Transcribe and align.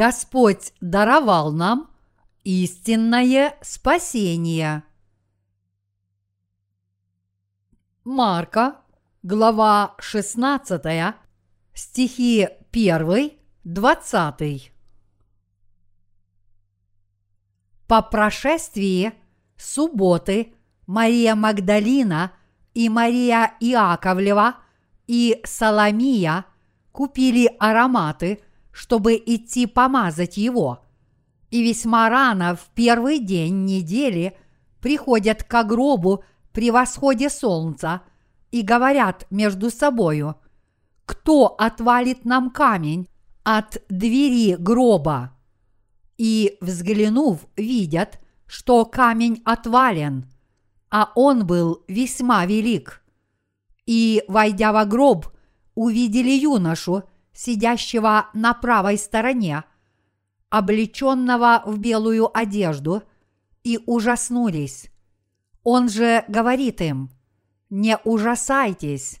Господь 0.00 0.72
даровал 0.80 1.52
нам 1.52 1.90
истинное 2.42 3.58
спасение. 3.60 4.82
Марка, 8.04 8.80
глава 9.22 9.94
16, 9.98 10.80
стихи 11.74 12.48
1, 12.72 13.32
20. 13.64 14.72
По 17.86 18.00
прошествии 18.00 19.12
субботы 19.58 20.54
Мария 20.86 21.34
Магдалина 21.34 22.32
и 22.72 22.88
Мария 22.88 23.52
Иаковлева 23.60 24.56
и 25.06 25.42
Соломия 25.44 26.46
купили 26.90 27.54
ароматы, 27.58 28.40
чтобы 28.72 29.14
идти 29.14 29.66
помазать 29.66 30.36
его. 30.36 30.84
И 31.50 31.62
весьма 31.62 32.08
рано 32.08 32.54
в 32.54 32.70
первый 32.74 33.18
день 33.18 33.64
недели 33.64 34.36
приходят 34.80 35.42
к 35.42 35.64
гробу 35.64 36.24
при 36.52 36.70
восходе 36.70 37.28
солнца 37.28 38.02
и 38.50 38.62
говорят 38.62 39.26
между 39.30 39.70
собою, 39.70 40.36
кто 41.04 41.46
отвалит 41.46 42.24
нам 42.24 42.50
камень 42.50 43.08
от 43.42 43.82
двери 43.88 44.54
гроба? 44.54 45.36
И, 46.18 46.56
взглянув, 46.60 47.46
видят, 47.56 48.20
что 48.46 48.84
камень 48.84 49.42
отвален, 49.44 50.30
а 50.90 51.10
он 51.14 51.46
был 51.46 51.82
весьма 51.88 52.46
велик. 52.46 53.02
И, 53.86 54.22
войдя 54.28 54.72
во 54.72 54.84
гроб, 54.84 55.28
увидели 55.74 56.30
юношу, 56.30 57.04
сидящего 57.40 58.26
на 58.34 58.52
правой 58.52 58.98
стороне, 58.98 59.64
облеченного 60.50 61.62
в 61.64 61.78
белую 61.78 62.36
одежду, 62.36 63.02
и 63.64 63.78
ужаснулись. 63.86 64.90
Он 65.62 65.88
же 65.88 66.24
говорит 66.28 66.82
им, 66.82 67.10
не 67.70 67.96
ужасайтесь, 68.04 69.20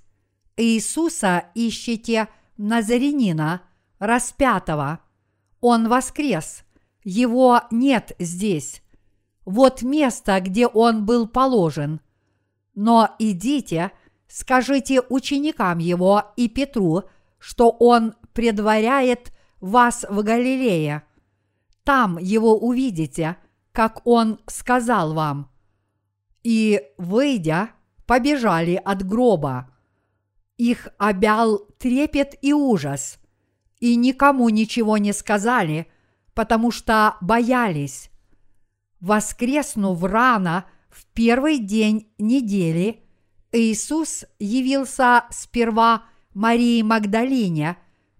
Иисуса 0.56 1.46
ищите 1.54 2.28
Назарянина, 2.58 3.62
распятого. 3.98 5.00
Он 5.60 5.88
воскрес, 5.88 6.64
его 7.02 7.62
нет 7.70 8.12
здесь. 8.18 8.82
Вот 9.46 9.80
место, 9.82 10.40
где 10.40 10.66
он 10.66 11.06
был 11.06 11.26
положен. 11.26 12.00
Но 12.74 13.14
идите, 13.18 13.92
скажите 14.28 15.00
ученикам 15.00 15.78
его 15.78 16.24
и 16.36 16.48
Петру, 16.48 17.04
что 17.40 17.70
он 17.70 18.14
предваряет 18.32 19.32
вас 19.60 20.06
в 20.08 20.22
Галилее. 20.22 21.02
Там 21.82 22.18
его 22.18 22.56
увидите, 22.56 23.36
как 23.72 24.06
он 24.06 24.38
сказал 24.46 25.14
вам. 25.14 25.50
И, 26.44 26.82
выйдя, 26.98 27.70
побежали 28.06 28.80
от 28.82 29.04
гроба. 29.04 29.70
Их 30.56 30.88
обял 30.98 31.58
трепет 31.78 32.34
и 32.42 32.52
ужас, 32.52 33.18
и 33.78 33.96
никому 33.96 34.48
ничего 34.50 34.98
не 34.98 35.12
сказали, 35.12 35.90
потому 36.34 36.70
что 36.70 37.16
боялись. 37.22 38.10
Воскреснув 39.00 40.02
рано 40.04 40.66
в 40.90 41.06
первый 41.06 41.58
день 41.58 42.12
недели, 42.18 43.02
Иисус 43.52 44.26
явился 44.38 45.24
сперва 45.30 46.04
Марии 46.34 46.82
Магдалине, 46.82 47.76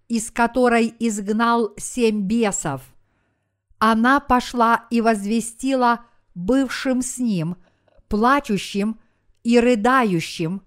из 0.09 0.31
которой 0.31 0.93
изгнал 0.99 1.73
семь 1.77 2.23
бесов. 2.23 2.83
Она 3.79 4.21
пошла 4.21 4.87
и 4.91 5.01
возвестила 5.01 6.01
бывшим 6.35 7.03
с 7.03 7.19
ним, 7.19 7.57
плачущим 8.09 8.99
и 9.45 9.59
рыдающим, 9.61 10.63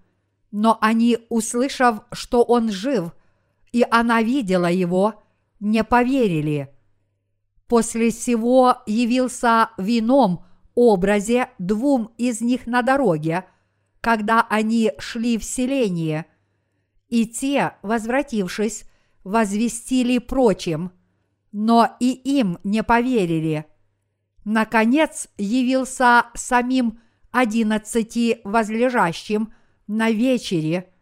но 0.50 0.78
они, 0.80 1.18
услышав, 1.28 2.00
что 2.12 2.42
он 2.42 2.70
жив, 2.70 3.12
и 3.72 3.84
она 3.90 4.22
видела 4.22 4.70
его, 4.70 5.22
не 5.60 5.84
поверили. 5.84 6.70
После 7.66 8.10
сего 8.10 8.78
явился 8.86 9.70
в 9.76 9.86
ином 9.86 10.44
образе 10.74 11.50
двум 11.58 12.10
из 12.16 12.40
них 12.40 12.66
на 12.66 12.82
дороге, 12.82 13.44
когда 14.00 14.46
они 14.48 14.92
шли 14.98 15.36
в 15.36 15.44
селение– 15.44 16.26
и 17.14 17.26
те, 17.26 17.76
возвратившись, 17.82 18.86
возвестили 19.22 20.18
прочим, 20.18 20.90
но 21.52 21.96
и 22.00 22.10
им 22.10 22.58
не 22.64 22.82
поверили. 22.82 23.66
Наконец 24.44 25.28
явился 25.38 26.24
самим 26.34 26.98
одиннадцати 27.30 28.40
возлежащим 28.42 29.54
на 29.86 30.10
вечере 30.10 30.92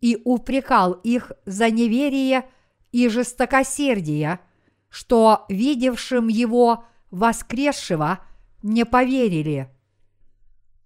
и 0.00 0.20
упрекал 0.24 0.94
их 0.94 1.30
за 1.46 1.70
неверие 1.70 2.50
и 2.90 3.08
жестокосердие, 3.08 4.40
что 4.88 5.46
видевшим 5.48 6.26
его 6.26 6.86
воскресшего 7.12 8.18
не 8.64 8.84
поверили. 8.84 9.68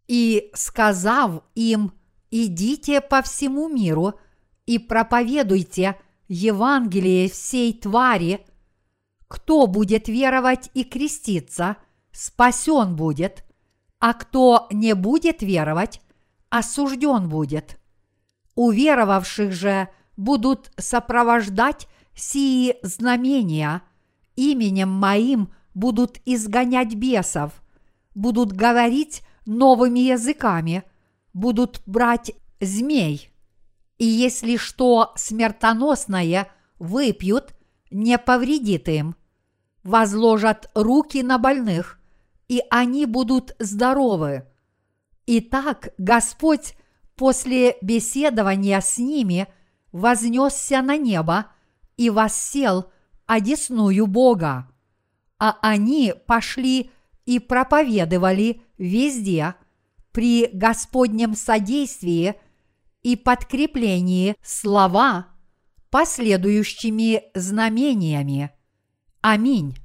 И 0.06 0.50
сказав 0.52 1.44
им, 1.54 1.94
идите 2.30 3.00
по 3.00 3.22
всему 3.22 3.70
миру– 3.70 4.20
и 4.66 4.78
проповедуйте 4.78 5.96
Евангелие 6.28 7.30
всей 7.30 7.72
твари. 7.72 8.44
Кто 9.28 9.66
будет 9.66 10.08
веровать 10.08 10.70
и 10.74 10.84
креститься, 10.84 11.76
спасен 12.12 12.96
будет, 12.96 13.44
а 13.98 14.12
кто 14.12 14.66
не 14.70 14.94
будет 14.94 15.42
веровать, 15.42 16.00
осужден 16.50 17.28
будет. 17.28 17.78
Уверовавших 18.54 19.52
же 19.52 19.88
будут 20.16 20.72
сопровождать 20.76 21.88
сии 22.14 22.76
знамения, 22.82 23.82
именем 24.36 24.88
моим 24.88 25.52
будут 25.74 26.18
изгонять 26.24 26.94
бесов, 26.94 27.52
будут 28.14 28.52
говорить 28.52 29.22
новыми 29.44 30.00
языками, 30.00 30.84
будут 31.32 31.82
брать 31.86 32.32
змей– 32.60 33.30
и 33.98 34.04
если 34.04 34.56
что 34.56 35.12
смертоносное 35.16 36.48
выпьют, 36.78 37.54
не 37.90 38.18
повредит 38.18 38.88
им. 38.88 39.16
Возложат 39.82 40.70
руки 40.74 41.22
на 41.22 41.38
больных, 41.38 41.98
и 42.48 42.62
они 42.70 43.06
будут 43.06 43.54
здоровы. 43.58 44.46
Итак, 45.26 45.90
Господь 45.98 46.74
после 47.14 47.76
беседования 47.80 48.80
с 48.80 48.98
ними 48.98 49.48
вознесся 49.92 50.82
на 50.82 50.96
небо 50.96 51.46
и 51.96 52.10
воссел 52.10 52.90
одесную 53.26 54.06
Бога. 54.06 54.68
А 55.38 55.56
они 55.62 56.14
пошли 56.26 56.90
и 57.24 57.38
проповедовали 57.38 58.62
везде 58.76 59.54
при 60.12 60.48
Господнем 60.52 61.34
содействии– 61.34 62.34
и 63.06 63.14
подкреплении 63.14 64.34
слова 64.42 65.28
последующими 65.90 67.22
знамениями. 67.36 68.50
Аминь. 69.20 69.76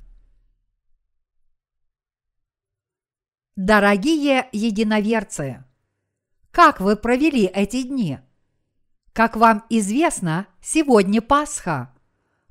Дорогие 3.56 4.50
единоверцы, 4.52 5.64
как 6.50 6.82
вы 6.82 6.96
провели 6.96 7.46
эти 7.46 7.84
дни? 7.84 8.18
Как 9.14 9.36
вам 9.36 9.66
известно, 9.70 10.48
сегодня 10.60 11.22
Пасха, 11.22 11.94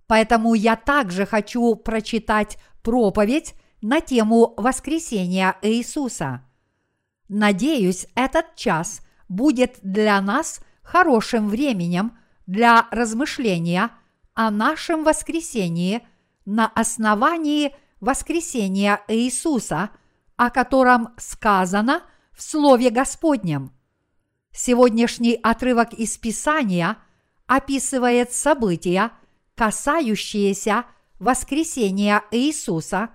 поэтому 0.06 0.55
я 0.55 0.77
также 0.77 1.27
хочу 1.27 1.75
прочитать 1.75 2.59
проповедь 2.85 3.55
на 3.83 4.00
тему 4.00 4.55
воскресения 4.56 5.56
Иисуса. 5.62 6.49
Надеюсь, 7.29 8.06
этот 8.15 8.55
час– 8.55 9.00
будет 9.31 9.79
для 9.82 10.21
нас 10.21 10.61
хорошим 10.82 11.49
временем 11.49 12.19
для 12.47 12.88
размышления 12.91 13.91
о 14.35 14.50
нашем 14.50 15.05
воскресении 15.05 16.06
на 16.44 16.67
основании 16.67 17.75
воскресения 18.00 19.00
Иисуса, 19.09 19.91
о 20.37 20.50
котором 20.50 21.11
сказано 21.17 22.03
в 22.32 22.43
Слове 22.43 22.91
Господнем. 22.91 23.73
Сегодняшний 24.53 25.38
отрывок 25.41 25.93
из 25.93 26.19
Писания 26.19 26.97
описывает 27.47 28.33
события, 28.33 29.12
касающиеся 29.55 30.87
воскресения 31.21 32.25
Иисуса 32.33 33.11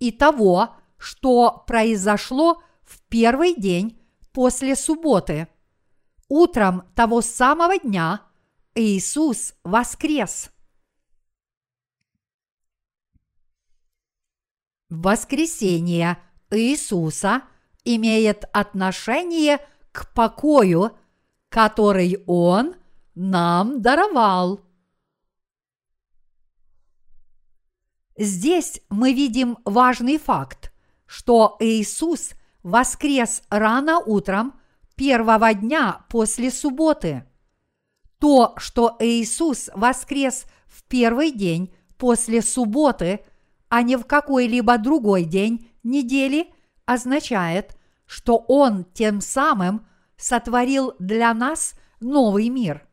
и 0.00 0.10
того, 0.10 0.74
что 0.96 1.62
произошло 1.68 2.62
в 2.82 3.00
первый 3.08 3.54
день 3.54 4.01
после 4.32 4.76
субботы. 4.76 5.48
Утром 6.28 6.90
того 6.94 7.20
самого 7.20 7.78
дня 7.78 8.22
Иисус 8.74 9.54
воскрес. 9.64 10.50
Воскресение 14.88 16.18
Иисуса 16.50 17.42
имеет 17.84 18.44
отношение 18.52 19.58
к 19.90 20.12
покою, 20.14 20.96
который 21.48 22.22
Он 22.26 22.76
нам 23.14 23.80
даровал. 23.82 24.60
Здесь 28.16 28.80
мы 28.88 29.12
видим 29.12 29.58
важный 29.64 30.18
факт, 30.18 30.72
что 31.06 31.56
Иисус 31.60 32.32
воскрес 32.62 33.42
рано 33.48 33.98
утром 33.98 34.54
первого 34.96 35.54
дня 35.54 36.04
после 36.08 36.50
субботы. 36.50 37.24
То, 38.18 38.54
что 38.56 38.96
Иисус 39.00 39.70
воскрес 39.74 40.46
в 40.66 40.84
первый 40.84 41.32
день 41.32 41.74
после 41.96 42.42
субботы, 42.42 43.24
а 43.68 43.82
не 43.82 43.96
в 43.96 44.04
какой-либо 44.04 44.78
другой 44.78 45.24
день 45.24 45.70
недели, 45.82 46.52
означает, 46.84 47.76
что 48.06 48.36
Он 48.36 48.84
тем 48.84 49.20
самым 49.20 49.86
сотворил 50.16 50.94
для 50.98 51.34
нас 51.34 51.74
новый 52.00 52.48
мир. 52.48 52.86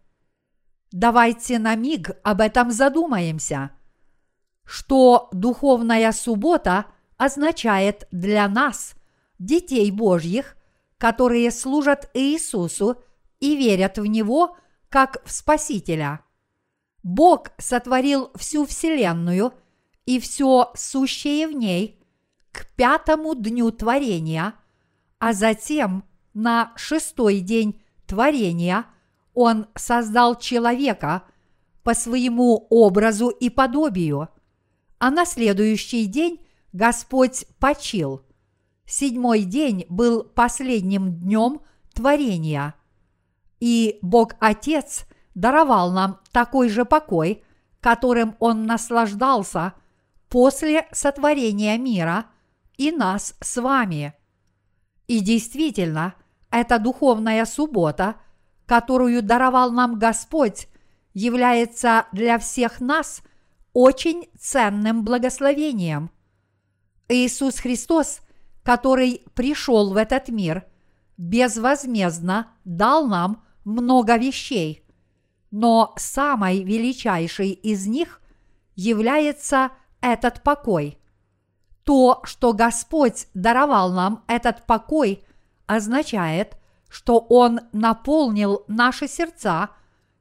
Давайте 0.91 1.59
на 1.59 1.75
миг 1.75 2.11
об 2.23 2.41
этом 2.41 2.71
задумаемся– 2.71 3.71
что 4.69 5.29
духовная 5.31 6.11
суббота 6.11 6.85
означает 7.17 8.07
для 8.11 8.47
нас, 8.47 8.93
детей 9.39 9.89
Божьих, 9.91 10.55
которые 10.97 11.51
служат 11.51 12.09
Иисусу 12.13 13.01
и 13.39 13.55
верят 13.55 13.97
в 13.97 14.05
Него 14.05 14.57
как 14.89 15.23
в 15.25 15.31
Спасителя. 15.31 16.21
Бог 17.01 17.51
сотворил 17.57 18.31
всю 18.35 18.65
Вселенную 18.65 19.53
и 20.05 20.19
все 20.19 20.71
сущее 20.75 21.47
в 21.47 21.53
ней 21.53 22.03
к 22.51 22.67
пятому 22.75 23.35
дню 23.35 23.71
творения, 23.71 24.53
а 25.17 25.33
затем 25.33 26.03
на 26.33 26.73
шестой 26.75 27.39
день 27.39 27.81
творения 28.05 28.85
Он 29.33 29.67
создал 29.75 30.37
человека 30.37 31.23
по 31.83 31.93
своему 31.93 32.67
образу 32.69 33.29
и 33.29 33.49
подобию– 33.49 34.29
а 34.99 35.11
на 35.11 35.25
следующий 35.25 36.05
день 36.05 36.45
Господь 36.73 37.45
почил. 37.57 38.21
Седьмой 38.89 39.43
день 39.43 39.85
был 39.87 40.23
последним 40.23 41.13
днем 41.19 41.61
творения. 41.93 42.73
И 43.59 43.99
Бог 44.01 44.33
Отец 44.39 45.05
даровал 45.35 45.91
нам 45.91 46.19
такой 46.31 46.69
же 46.69 46.85
покой, 46.85 47.43
которым 47.81 48.35
Он 48.39 48.65
наслаждался 48.65 49.75
после 50.27 50.87
сотворения 50.91 51.77
мира 51.77 52.25
и 52.77 52.91
нас 52.91 53.35
с 53.41 53.61
вами. 53.61 54.15
И 55.05 55.19
действительно, 55.19 56.15
эта 56.49 56.79
духовная 56.79 57.45
суббота, 57.45 58.15
которую 58.65 59.21
даровал 59.21 59.71
нам 59.71 59.99
Господь, 59.99 60.67
является 61.13 62.07
для 62.11 62.39
всех 62.39 62.81
нас 62.81 63.21
очень 63.71 64.29
ценным 64.39 65.03
благословением. 65.03 66.09
Иисус 67.07 67.59
Христос, 67.59 68.21
который 68.69 69.23
пришел 69.33 69.91
в 69.91 69.97
этот 69.97 70.29
мир, 70.29 70.63
безвозмездно 71.17 72.51
дал 72.65 73.07
нам 73.07 73.43
много 73.65 74.15
вещей, 74.15 74.85
но 75.49 75.95
самой 75.97 76.61
величайшей 76.61 77.49
из 77.49 77.87
них 77.87 78.21
является 78.75 79.71
этот 80.01 80.43
покой. 80.43 80.99
То, 81.83 82.21
что 82.25 82.53
Господь 82.53 83.25
даровал 83.33 83.91
нам 83.91 84.23
этот 84.27 84.67
покой, 84.67 85.23
означает, 85.65 86.55
что 86.89 87.17
Он 87.17 87.61
наполнил 87.71 88.65
наши 88.67 89.07
сердца 89.07 89.71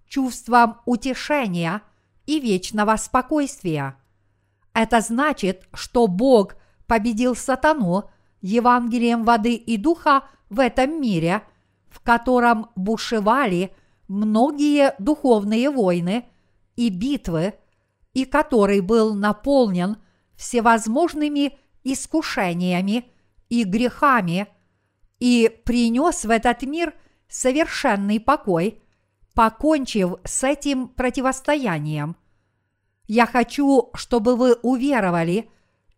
чувством 0.07 0.79
утешения– 0.87 1.83
и 2.25 2.41
вечного 2.41 2.97
спокойствия. 2.97 3.97
Это 4.75 5.01
значит, 5.01 5.67
что 5.73 6.07
Бог 6.07 6.57
победил 6.87 7.35
сатану 7.35 8.11
Евангелием 8.41 9.25
воды 9.25 9.55
и 9.55 9.77
духа 9.77 10.25
в 10.51 10.61
этом 10.61 11.01
мире, 11.01 11.43
в 11.89 12.01
котором 12.01 12.71
бушевали 12.77 13.75
многие 14.09 14.95
духовные 14.99 15.71
войны 15.71 16.27
и 16.77 16.89
битвы, 16.89 17.55
и 18.15 18.25
который 18.25 18.81
был 18.81 19.15
наполнен 19.15 19.97
всевозможными 20.37 21.59
искушениями 21.85 23.07
и 23.49 23.65
грехами, 23.65 24.49
и 25.19 25.51
принес 25.65 26.25
в 26.25 26.31
этот 26.31 26.63
мир 26.63 26.95
совершенный 27.29 28.21
покой– 28.21 28.83
покончив 29.39 30.17
с 30.25 30.43
этим 30.43 30.89
противостоянием. 30.89 32.17
Я 33.07 33.25
хочу, 33.25 33.91
чтобы 33.95 34.35
вы 34.35 34.55
уверовали 34.55 35.49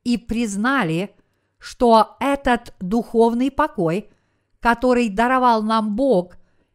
и 0.04 0.18
признали, 0.18 1.16
что 1.60 2.16
этот 2.18 2.74
духовный 2.80 3.50
покой, 3.50 4.10
который 4.58 5.08
даровал 5.08 5.62
нам 5.62 5.94
Бог, 5.94 6.34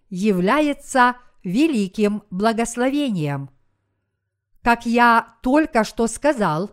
является 0.10 1.18
великим 1.44 2.24
благословением. 2.30 3.50
Как 4.64 4.86
я 4.86 5.36
только 5.42 5.84
что 5.84 6.08
сказал, 6.08 6.72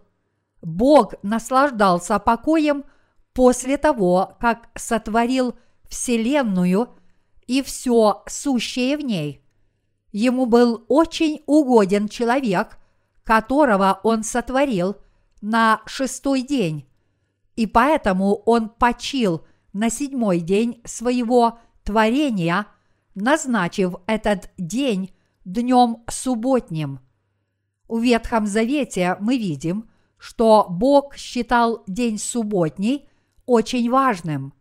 Бог 0.61 1.15
наслаждался 1.23 2.19
покоем 2.19 2.85
после 3.33 3.77
того, 3.77 4.37
как 4.41 4.69
сотворил 4.75 5.57
Вселенную 5.89 6.89
и 7.47 7.63
все 7.63 8.23
сущее 8.29 8.97
в 8.97 9.01
ней. 9.01 9.45
Ему 10.13 10.47
был 10.47 10.85
очень 10.89 11.43
угоден 11.47 12.09
человек, 12.09 12.79
которого 13.25 14.01
он 14.03 14.23
сотворил 14.23 14.97
на 15.41 15.81
шестой 15.87 16.43
день, 16.43 16.87
и 17.57 17.67
поэтому 17.67 18.37
он 18.47 18.69
почил 18.69 19.45
на 19.73 19.91
седьмой 19.91 20.41
день 20.41 20.81
своего 20.85 21.59
творения, 21.85 22.67
назначив 23.15 23.95
этот 24.07 24.51
день 24.57 25.13
днем 25.45 26.05
субботним. 26.09 27.01
В 27.89 28.01
Ветхом 28.01 28.47
Завете 28.47 29.17
мы 29.21 29.37
видим, 29.37 29.91
что 30.17 30.67
Бог 30.71 31.17
считал 31.17 31.83
день 31.87 32.19
субботний 32.19 33.09
очень 33.45 33.91
важным. 33.91 34.55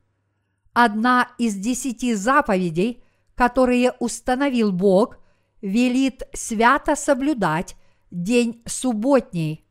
Одна 0.73 1.29
из 1.37 1.55
десяти 1.55 2.13
заповедей, 2.15 3.03
которые 3.35 3.91
установил 3.99 4.71
Бог, 4.71 5.17
велит 5.61 6.23
свято 6.33 6.95
соблюдать 6.95 7.75
день 8.09 8.63
субботний. 8.65 9.65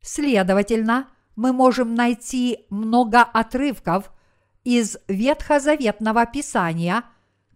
Следовательно, 0.00 1.08
мы 1.36 1.52
можем 1.52 1.94
найти 1.94 2.66
много 2.70 3.22
отрывков 3.22 4.10
из 4.64 4.96
Ветхозаветного 5.06 6.26
Писания, 6.26 7.04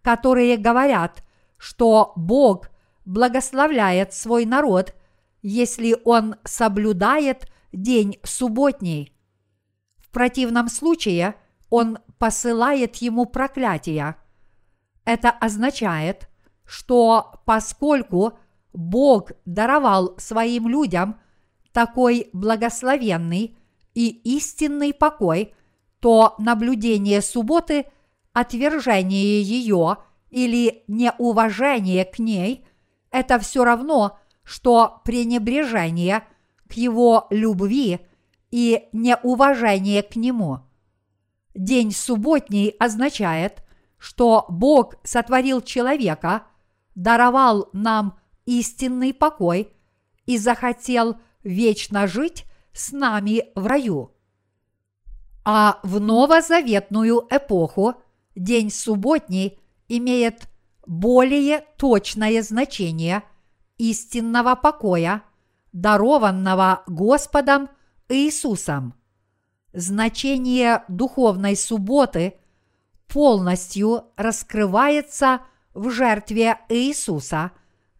которые 0.02 0.56
говорят, 0.58 1.25
что 1.56 2.12
Бог 2.14 2.70
благословляет 3.04 4.12
свой 4.12 4.44
народ, 4.44 4.94
если 5.42 5.96
он 6.04 6.37
соблюдает 6.44 7.50
день 7.72 8.18
субботний. 8.22 9.16
В 9.96 10.10
противном 10.10 10.68
случае 10.68 11.34
он 11.70 11.99
посылает 12.18 12.96
ему 12.96 13.26
проклятие. 13.26 14.16
Это 15.04 15.30
означает, 15.30 16.28
что 16.64 17.40
поскольку 17.46 18.38
Бог 18.72 19.32
даровал 19.44 20.14
своим 20.18 20.68
людям 20.68 21.20
такой 21.72 22.28
благословенный 22.32 23.56
и 24.00 24.37
истинный 24.37 24.95
покой, 24.95 25.54
то 26.00 26.35
наблюдение 26.38 27.21
субботы, 27.21 27.87
отвержение 28.33 29.42
ее 29.42 29.99
или 30.30 30.85
неуважение 30.88 32.04
к 32.04 32.19
ней– 32.19 32.64
это 33.11 33.38
все 33.38 33.64
равно, 33.64 34.19
что 34.42 35.00
пренебрежение 35.04 36.25
к 36.69 36.75
его 36.75 37.26
любви 37.30 38.00
и 38.50 38.88
неуважение 38.92 40.02
к 40.02 40.16
нему. 40.16 40.61
День 41.54 41.92
субботний 41.92 42.69
означает, 42.69 43.64
что 43.99 44.47
Бог 44.49 44.95
сотворил 45.04 45.61
человека– 45.61 46.47
даровал 46.95 47.69
нам 47.73 48.19
истинный 48.45 49.14
покой 49.14 49.73
и 50.26 50.38
захотел 50.38 51.16
вечно 51.42 52.07
жить 52.07 52.45
с 52.80 52.92
нами 52.92 53.44
в 53.54 53.66
раю. 53.66 54.12
А 55.44 55.80
в 55.82 56.00
новозаветную 56.00 57.26
эпоху 57.30 57.94
день 58.34 58.70
субботний 58.70 59.58
имеет 59.88 60.49
более 60.87 61.64
точное 61.76 62.42
значение 62.42 63.22
истинного 63.76 64.54
покоя, 64.54 65.22
дарованного 65.72 66.82
Господом 66.87 67.68
Иисусом. 68.08 68.94
Значение 69.72 70.82
духовной 70.88 71.56
субботы 71.56 72.38
полностью 73.08 74.06
раскрывается 74.16 75.40
в 75.75 75.90
жертве 75.90 76.58
Иисуса, 76.68 77.52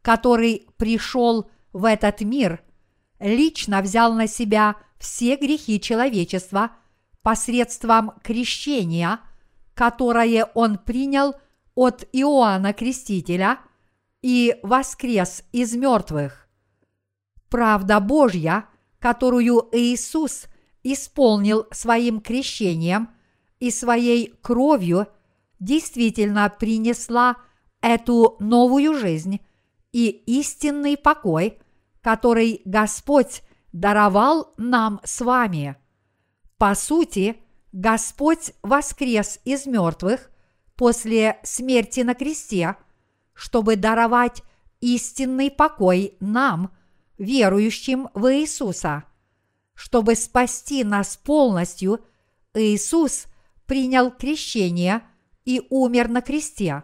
который 0.03 0.69
пришел 0.79 1.51
в 1.73 1.85
этот 1.85 2.23
мир, 2.23 2.63
лично 3.21 3.83
взял 3.83 4.15
на 4.15 4.27
себя 4.27 4.77
все 4.99 5.37
грехи 5.37 5.81
человечества 5.81 6.73
посредством 7.23 8.13
крещения, 8.23 9.21
которое 9.75 10.47
он 10.55 10.79
принял 10.79 11.35
от 11.75 12.09
Иоанна 12.13 12.73
Крестителя 12.73 13.61
и 14.23 14.59
воскрес 14.63 15.45
из 15.53 15.75
мертвых. 15.75 16.49
Правда 17.49 18.01
Божья, 18.01 18.67
которую 18.99 19.69
Иисус 19.73 20.47
исполнил 20.83 21.67
своим 21.71 22.21
крещением 22.21 23.11
и 23.59 23.71
своей 23.71 24.35
кровью, 24.41 25.09
действительно 25.59 26.49
принесла 26.49 27.37
эту 27.83 28.37
новую 28.41 28.95
жизнь 28.95 29.41
и 29.93 30.09
истинный 30.27 30.97
покой, 30.97 31.60
который 32.03 32.63
Господь 32.65 33.43
даровал 33.73 34.55
нам 34.57 35.01
с 35.05 35.21
вами. 35.21 35.77
По 36.59 36.75
сути, 36.75 37.37
Господь 37.73 38.53
воскрес 38.63 39.41
из 39.45 39.67
мертвых 39.67 40.31
после 40.77 41.39
смерти 41.43 42.01
на 42.01 42.15
кресте, 42.15 42.77
чтобы 43.33 43.77
даровать 43.77 44.43
истинный 44.81 45.51
покой 45.51 46.17
нам, 46.21 46.73
верующим 47.19 48.09
в 48.15 48.33
Иисуса. 48.35 49.05
Чтобы 49.75 50.15
спасти 50.15 50.85
нас 50.85 51.17
полностью, 51.17 52.01
Иисус 52.55 53.27
принял 53.67 54.11
крещение 54.11 55.03
и 55.45 55.67
умер 55.71 56.09
на 56.09 56.23
кресте. 56.23 56.83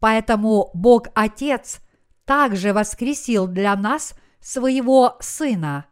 Поэтому 0.00 0.70
Бог 0.74 1.08
Отец 1.14 1.80
также 2.24 2.72
воскресил 2.72 3.46
для 3.46 3.74
нас 3.74 4.14
своего 4.44 5.16
Сына. 5.20 5.86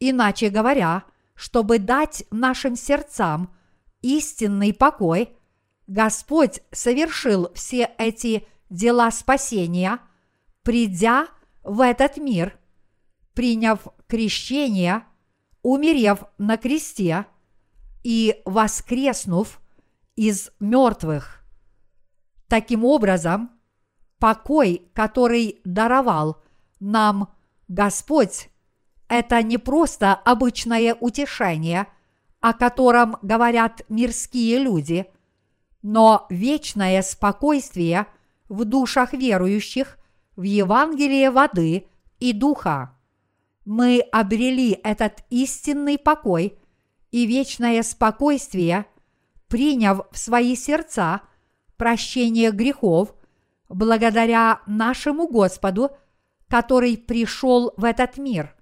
Иначе 0.00 0.48
говоря, 0.48 1.04
чтобы 1.34 1.78
дать 1.78 2.24
нашим 2.30 2.74
сердцам 2.74 3.54
истинный 4.00 4.72
покой, 4.72 5.36
Господь 5.86 6.62
совершил 6.72 7.52
все 7.52 7.90
эти 7.98 8.48
дела 8.70 9.10
спасения, 9.10 9.98
придя 10.62 11.28
в 11.62 11.82
этот 11.82 12.16
мир, 12.16 12.58
приняв 13.34 13.86
крещение, 14.06 15.04
умерев 15.62 16.24
на 16.38 16.56
кресте 16.56 17.26
и 18.02 18.40
воскреснув 18.46 19.60
из 20.14 20.50
мертвых. 20.60 21.44
Таким 22.48 22.86
образом, 22.86 23.50
покой, 24.18 24.90
который 24.94 25.60
даровал 25.64 26.42
нам 26.80 27.35
Господь, 27.68 28.48
это 29.08 29.42
не 29.42 29.58
просто 29.58 30.14
обычное 30.14 30.94
утешение, 30.94 31.86
о 32.40 32.52
котором 32.52 33.16
говорят 33.22 33.82
мирские 33.88 34.58
люди, 34.58 35.06
но 35.82 36.26
вечное 36.30 37.02
спокойствие 37.02 38.06
в 38.48 38.64
душах 38.64 39.12
верующих 39.12 39.98
в 40.36 40.42
Евангелие 40.42 41.30
воды 41.30 41.88
и 42.20 42.32
духа. 42.32 42.96
Мы 43.64 44.00
обрели 44.12 44.78
этот 44.84 45.24
истинный 45.30 45.98
покой 45.98 46.58
и 47.10 47.26
вечное 47.26 47.82
спокойствие, 47.82 48.86
приняв 49.48 50.02
в 50.12 50.18
свои 50.18 50.54
сердца 50.54 51.22
прощение 51.76 52.52
грехов 52.52 53.14
благодаря 53.68 54.60
нашему 54.66 55.26
Господу, 55.26 55.90
который 56.48 56.96
пришел 56.96 57.72
в 57.76 57.84
этот 57.84 58.18
мир. 58.18 58.54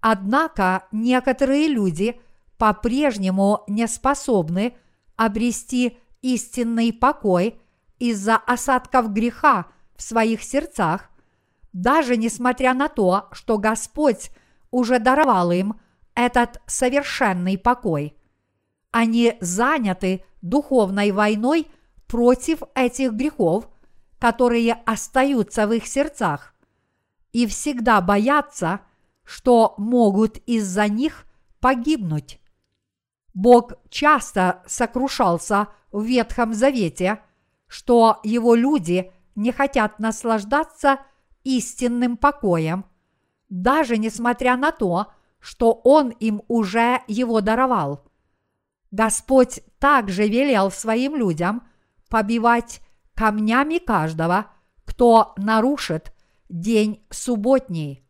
Однако 0.00 0.86
некоторые 0.92 1.68
люди 1.68 2.20
по-прежнему 2.58 3.64
не 3.66 3.86
способны 3.88 4.76
обрести 5.16 5.98
истинный 6.22 6.92
покой 6.92 7.60
из-за 7.98 8.36
осадков 8.36 9.12
греха 9.12 9.66
в 9.96 10.02
своих 10.02 10.42
сердцах, 10.42 11.10
даже 11.72 12.16
несмотря 12.16 12.74
на 12.74 12.88
то, 12.88 13.28
что 13.32 13.58
Господь 13.58 14.30
уже 14.70 14.98
даровал 14.98 15.50
им 15.50 15.80
этот 16.14 16.60
совершенный 16.66 17.58
покой. 17.58 18.16
Они 18.90 19.36
заняты 19.40 20.24
духовной 20.42 21.10
войной 21.10 21.66
против 22.06 22.62
этих 22.74 23.12
грехов– 23.12 23.68
которые 24.24 24.72
остаются 24.86 25.66
в 25.66 25.72
их 25.72 25.86
сердцах, 25.86 26.53
и 27.34 27.48
всегда 27.48 28.00
боятся, 28.00 28.80
что 29.24 29.74
могут 29.76 30.38
из-за 30.46 30.88
них 30.88 31.26
погибнуть. 31.58 32.40
Бог 33.34 33.72
часто 33.90 34.62
сокрушался 34.66 35.68
в 35.90 36.04
Ветхом 36.04 36.54
Завете, 36.54 37.20
что 37.66 38.20
его 38.22 38.54
люди 38.54 39.12
не 39.34 39.50
хотят 39.50 39.98
наслаждаться 39.98 41.00
истинным 41.42 42.16
покоем, 42.16 42.84
даже 43.48 43.96
несмотря 43.98 44.56
на 44.56 44.70
то, 44.70 45.08
что 45.40 45.72
Он 45.72 46.10
им 46.10 46.42
уже 46.46 47.02
его 47.08 47.40
даровал. 47.40 48.04
Господь 48.92 49.60
также 49.80 50.28
велел 50.28 50.70
своим 50.70 51.16
людям 51.16 51.66
побивать 52.08 52.80
камнями 53.14 53.78
каждого, 53.78 54.46
кто 54.84 55.34
нарушит 55.36 56.13
день 56.54 57.04
субботний. 57.10 58.06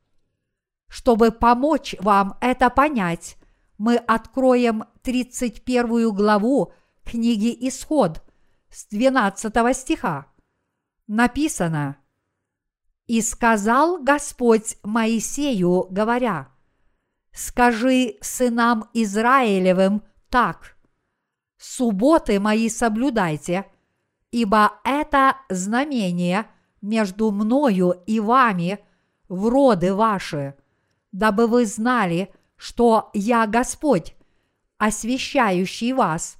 Чтобы 0.89 1.33
помочь 1.33 1.97
вам 1.99 2.37
это 2.41 2.69
понять, 2.69 3.37
мы 3.79 3.97
откроем 3.97 4.85
31 5.03 6.15
главу 6.15 6.73
книги 7.05 7.57
Исход 7.69 8.23
с 8.71 8.87
12 8.89 9.77
стиха. 9.77 10.27
Написано 11.07 11.97
«И 13.07 13.21
сказал 13.23 14.03
Господь 14.03 14.77
Моисею, 14.83 15.87
говоря, 15.91 16.49
«Скажи 17.33 18.17
сынам 18.21 18.89
Израилевым 18.93 20.03
так, 20.29 20.77
субботы 21.57 22.39
мои 22.39 22.69
соблюдайте– 22.69 23.65
ибо 24.35 24.81
это 24.83 25.37
знамение 25.49 26.47
между 26.85 27.31
мною 27.31 27.95
и 28.07 28.21
вами 28.21 28.79
в 29.29 29.49
роды 29.49 29.95
ваши, 29.95 30.55
дабы 31.13 31.47
вы 31.47 31.65
знали, 31.67 32.31
что 32.57 33.11
я 33.15 33.47
Господь, 33.47 34.15
освящающий 34.79 35.93
вас, 35.93 36.37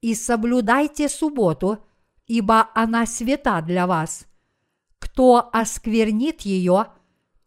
и 0.00 0.14
соблюдайте 0.14 1.08
субботу, 1.08 1.78
ибо 2.26 2.68
она 2.74 3.06
свята 3.06 3.60
для 3.62 3.86
вас. 3.86 4.26
Кто 4.98 5.48
осквернит 5.52 6.42
ее, 6.42 6.88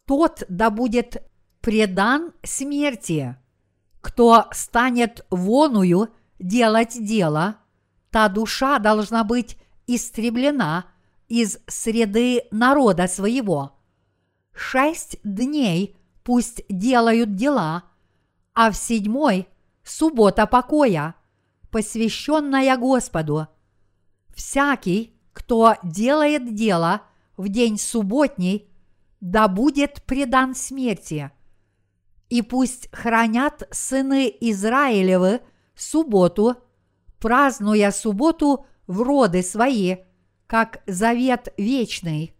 тот 0.06 0.42
да 0.48 0.70
будет 0.70 1.22
предан 1.60 2.32
смерти. 2.42 3.36
Кто 4.00 4.46
станет 4.52 5.26
воную 5.30 6.08
делать 6.38 6.96
дело, 7.04 7.56
та 8.10 8.28
душа 8.28 8.78
должна 8.78 9.24
быть 9.24 9.58
истреблена 9.86 10.89
из 11.30 11.58
среды 11.68 12.42
народа 12.50 13.06
своего. 13.06 13.78
Шесть 14.52 15.16
дней 15.22 15.96
пусть 16.24 16.62
делают 16.68 17.36
дела, 17.36 17.84
а 18.52 18.70
в 18.70 18.76
седьмой– 18.76 19.48
суббота 19.84 20.46
покоя, 20.46 21.14
посвященная 21.70 22.76
Господу. 22.76 23.46
Всякий, 24.34 25.16
кто 25.32 25.76
делает 25.84 26.54
дело 26.54 27.02
в 27.36 27.48
день 27.48 27.78
субботний, 27.78 28.68
да 29.20 29.46
будет 29.46 30.02
предан 30.06 30.56
смерти. 30.56 31.30
И 32.28 32.42
пусть 32.42 32.88
хранят 32.92 33.68
сыны 33.70 34.34
Израилевы 34.40 35.42
субботу, 35.76 36.56
празднуя 37.20 37.92
субботу 37.92 38.66
в 38.88 39.02
роды 39.02 39.44
свои, 39.44 39.98
как 40.50 40.82
завет 40.88 41.54
вечный. 41.56 42.34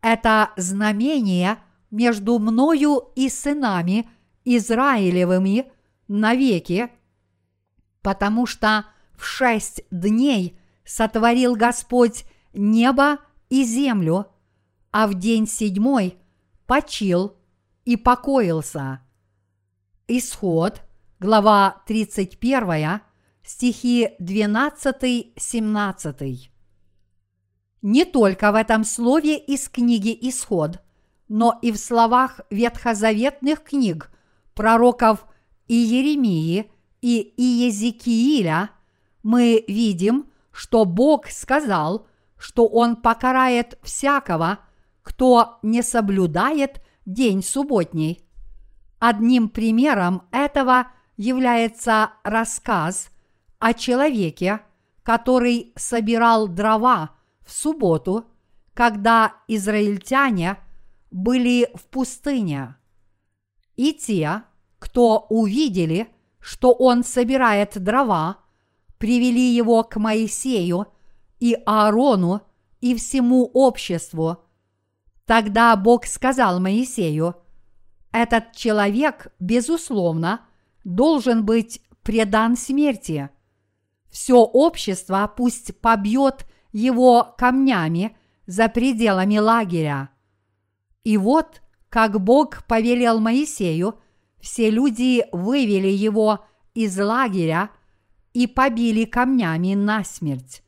Это 0.00 0.52
знамение 0.56 1.58
между 1.90 2.38
мною 2.38 3.10
и 3.14 3.28
сынами 3.28 4.08
Израилевыми 4.46 5.70
навеки, 6.08 6.88
потому 8.00 8.46
что 8.46 8.86
в 9.12 9.26
шесть 9.26 9.82
дней 9.90 10.58
сотворил 10.86 11.56
Господь 11.56 12.24
небо 12.54 13.18
и 13.50 13.64
землю, 13.64 14.28
а 14.90 15.06
в 15.06 15.12
день 15.12 15.46
седьмой 15.46 16.16
почил 16.66 17.36
и 17.84 17.98
покоился. 17.98 19.02
Исход, 20.08 20.80
глава 21.20 21.82
31, 21.86 23.02
стихи 23.42 24.08
12-17. 24.20 26.55
Не 27.82 28.04
только 28.04 28.52
в 28.52 28.54
этом 28.54 28.84
слове 28.84 29.38
из 29.38 29.68
книги 29.68 30.16
«Исход», 30.28 30.80
но 31.28 31.58
и 31.60 31.72
в 31.72 31.76
словах 31.76 32.40
ветхозаветных 32.50 33.62
книг 33.62 34.10
пророков 34.54 35.26
Иеремии 35.68 36.70
и 37.00 37.34
Иезекииля 37.36 38.70
мы 39.22 39.64
видим, 39.66 40.30
что 40.52 40.84
Бог 40.84 41.28
сказал, 41.28 42.06
что 42.38 42.66
Он 42.66 42.96
покарает 42.96 43.78
всякого, 43.82 44.60
кто 45.02 45.58
не 45.62 45.82
соблюдает 45.82 46.82
день 47.04 47.42
субботний. 47.42 48.22
Одним 48.98 49.48
примером 49.48 50.22
этого 50.30 50.88
является 51.16 52.12
рассказ 52.22 53.10
о 53.58 53.74
человеке, 53.74 54.60
который 55.02 55.72
собирал 55.76 56.48
дрова 56.48 57.15
в 57.46 57.52
субботу, 57.52 58.26
когда 58.74 59.34
израильтяне 59.48 60.58
были 61.10 61.70
в 61.74 61.86
пустыне. 61.86 62.76
И 63.76 63.94
те, 63.94 64.42
кто 64.78 65.26
увидели, 65.30 66.08
что 66.40 66.72
он 66.72 67.04
собирает 67.04 67.82
дрова, 67.82 68.38
привели 68.98 69.54
его 69.54 69.82
к 69.84 69.96
Моисею 69.96 70.88
и 71.40 71.56
Аарону 71.66 72.42
и 72.80 72.94
всему 72.94 73.50
обществу. 73.52 74.38
Тогда 75.24 75.74
Бог 75.76 76.06
сказал 76.06 76.60
Моисею, 76.60 77.36
этот 78.12 78.52
человек, 78.52 79.32
безусловно, 79.40 80.42
должен 80.84 81.44
быть 81.44 81.82
предан 82.02 82.56
смерти. 82.56 83.28
Все 84.08 84.36
общество 84.36 85.30
пусть 85.36 85.78
побьет 85.80 86.46
его 86.76 87.34
камнями 87.38 88.16
за 88.46 88.68
пределами 88.68 89.38
лагеря. 89.38 90.10
И 91.04 91.16
вот, 91.16 91.62
как 91.88 92.20
Бог 92.20 92.66
повелел 92.66 93.18
Моисею, 93.18 93.98
все 94.40 94.70
люди 94.70 95.24
вывели 95.32 95.88
его 95.88 96.44
из 96.74 96.98
лагеря 96.98 97.70
и 98.34 98.46
побили 98.46 99.06
камнями 99.06 99.72
насмерть. 99.72 100.62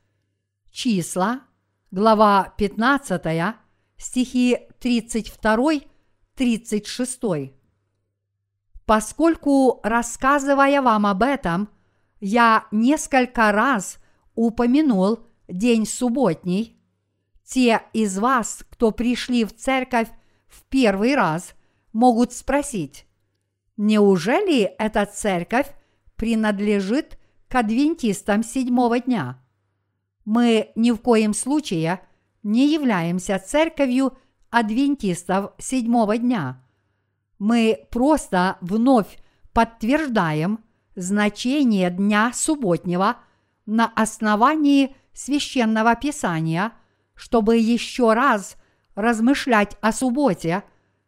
Числа, 0.71 1.43
глава 1.91 2.55
15, 2.57 3.57
стихи 3.99 4.57
32-36. 4.81 7.53
Поскольку, 8.87 9.81
рассказывая 9.83 10.81
вам 10.81 11.05
об 11.05 11.23
этом, 11.23 11.69
я 12.21 12.67
несколько 12.73 13.53
раз 13.53 13.99
упомянул 14.35 15.28
день 15.49 15.87
субботний, 15.87 16.78
те 17.45 17.83
из 17.93 18.19
вас, 18.19 18.64
кто 18.71 18.90
пришли 18.90 19.45
в 19.45 19.55
церковь 19.55 20.09
в 20.47 20.62
первый 20.64 21.14
раз, 21.14 21.55
могут 21.93 22.33
спросить, 22.33 23.07
неужели 23.76 24.62
эта 24.62 25.07
церковь 25.07 25.67
принадлежит 26.17 27.18
к 27.49 27.55
адвентистам 27.55 28.42
седьмого 28.42 29.01
дня? 29.01 29.42
Мы 30.25 30.73
ни 30.75 30.90
в 30.90 30.99
коем 30.99 31.33
случае 31.33 32.01
не 32.42 32.73
являемся 32.73 33.38
церковью 33.38 34.16
адвентистов 34.51 35.53
седьмого 35.59 36.18
дня– 36.18 36.62
мы 37.38 37.87
просто 37.90 38.59
вновь 38.61 39.18
подтверждаем 39.53 40.64
значение 40.96 41.90
дня 41.90 42.33
субботнего 42.35 43.16
на 43.66 43.87
основании 43.87 44.96
священного 45.18 45.96
писания, 45.96 46.72
чтобы 47.14 47.57
еще 47.57 48.12
раз 48.12 48.57
размышлять 48.94 49.76
о 49.81 49.90
субботе, 49.90 50.62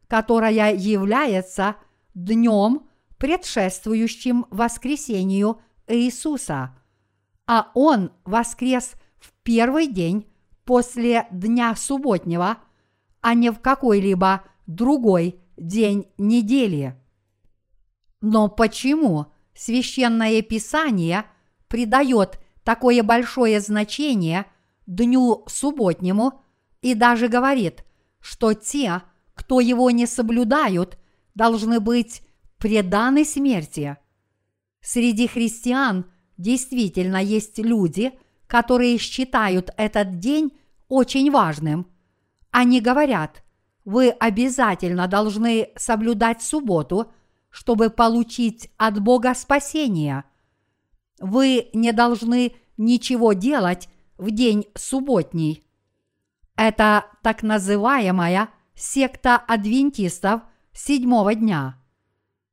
которая 0.08 0.74
является 0.74 1.76
днем, 2.14 2.88
предшествующим 3.18 4.46
воскресению 4.50 5.60
Иисуса, 5.86 6.76
а 7.46 7.70
Он 7.74 8.10
воскрес 8.24 8.94
в 9.20 9.32
первый 9.44 9.86
день 9.86 10.26
после 10.64 11.28
дня 11.30 11.76
субботнего, 11.76 12.58
а 13.20 13.34
не 13.34 13.52
в 13.52 13.60
какой-либо 13.60 14.42
другой 14.66 15.38
день 15.56 16.08
недели. 16.18 16.96
Но 18.20 18.48
почему 18.48 19.26
священное 19.54 20.42
писание 20.42 21.26
придает 21.68 22.39
такое 22.64 23.02
большое 23.02 23.60
значение 23.60 24.46
дню 24.86 25.44
субботнему 25.46 26.42
и 26.82 26.94
даже 26.94 27.28
говорит, 27.28 27.84
что 28.20 28.54
те, 28.54 29.02
кто 29.34 29.60
его 29.60 29.90
не 29.90 30.06
соблюдают, 30.06 30.98
должны 31.34 31.80
быть 31.80 32.22
преданы 32.58 33.24
смерти. 33.24 33.96
Среди 34.82 35.26
христиан 35.26 36.10
действительно 36.36 37.22
есть 37.22 37.58
люди, 37.58 38.12
которые 38.46 38.98
считают 38.98 39.70
этот 39.76 40.18
день 40.18 40.52
очень 40.88 41.30
важным. 41.30 41.86
Они 42.50 42.80
говорят, 42.80 43.42
вы 43.84 44.10
обязательно 44.10 45.06
должны 45.06 45.70
соблюдать 45.76 46.42
субботу, 46.42 47.12
чтобы 47.48 47.90
получить 47.90 48.70
от 48.76 49.00
Бога 49.00 49.34
спасение. 49.34 50.24
Вы 51.20 51.70
не 51.72 51.92
должны 51.92 52.54
ничего 52.76 53.32
делать 53.32 53.88
в 54.18 54.30
день 54.30 54.66
субботний. 54.74 55.62
Это 56.56 57.06
так 57.22 57.42
называемая 57.42 58.48
секта 58.74 59.36
адвентистов 59.36 60.42
седьмого 60.72 61.34
дня. 61.34 61.78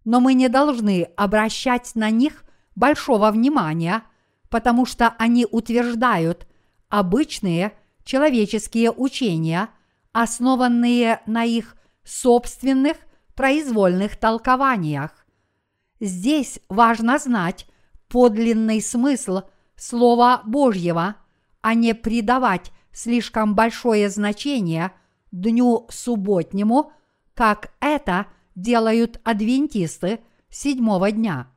Но 0.05 0.19
мы 0.19 0.33
не 0.33 0.49
должны 0.49 1.03
обращать 1.17 1.95
на 1.95 2.09
них 2.11 2.43
большого 2.75 3.31
внимания, 3.31 4.03
потому 4.49 4.85
что 4.85 5.09
они 5.17 5.47
утверждают 5.49 6.47
обычные 6.89 7.73
человеческие 8.03 8.91
учения– 8.91 9.69
основанные 10.17 11.21
на 11.27 11.43
их 11.43 11.75
собственных 12.03 12.97
произвольных 13.35 14.17
толкованиях. 14.17 15.11
Здесь 15.99 16.59
важно 16.69 17.19
знать 17.19 17.67
подлинный 18.07 18.81
смысл 18.81 19.41
Слова 19.75 20.41
Божьего, 20.45 21.15
а 21.61 21.73
не 21.73 21.93
придавать 21.93 22.71
слишком 22.91 23.55
большое 23.55 24.09
значение 24.09 24.91
дню 25.31 25.87
субботнему, 25.89 26.91
как 27.33 27.73
это 27.79 28.27
делают 28.55 29.19
адвентисты 29.23 30.21
седьмого 30.49 31.11
дня. 31.11 31.51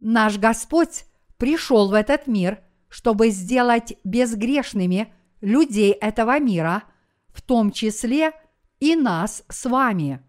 Наш 0.00 0.38
Господь 0.38 1.04
пришел 1.36 1.88
в 1.88 1.94
этот 1.94 2.26
мир, 2.26 2.60
чтобы 2.88 3.30
сделать 3.30 3.98
безгрешными 4.04 5.12
людей 5.40 5.92
этого 5.92 6.38
мира– 6.38 6.84
в 7.32 7.42
том 7.42 7.72
числе 7.72 8.32
и 8.80 8.94
нас 8.94 9.44
с 9.48 9.68
вами. 9.68 10.22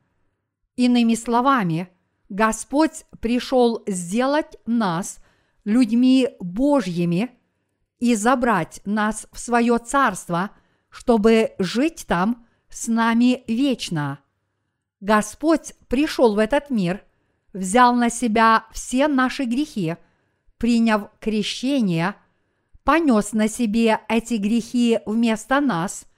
Иными 0.76 1.16
словами, 1.16 1.90
Господь 2.34 3.06
пришел 3.20 3.84
сделать 3.86 4.58
нас 4.66 5.20
людьми 5.66 6.30
Божьими 6.40 7.30
и 8.00 8.16
забрать 8.16 8.82
нас 8.86 9.28
в 9.32 9.40
свое 9.40 9.78
царство, 9.78 10.50
чтобы 10.90 11.54
жить 11.60 12.06
там 12.08 12.48
с 12.70 12.88
нами 12.88 13.44
вечно. 13.48 14.18
Господь 15.00 15.76
пришел 15.88 16.34
в 16.34 16.40
этот 16.40 16.72
мир, 16.72 17.04
взял 17.54 17.94
на 17.94 18.10
себя 18.10 18.66
все 18.72 19.08
наши 19.08 19.44
грехи, 19.44 19.98
приняв 20.58 21.12
крещение, 21.20 22.16
понес 22.84 23.34
на 23.34 23.48
себе 23.48 24.00
эти 24.10 24.34
грехи 24.34 25.02
вместо 25.06 25.62
нас– 25.62 26.06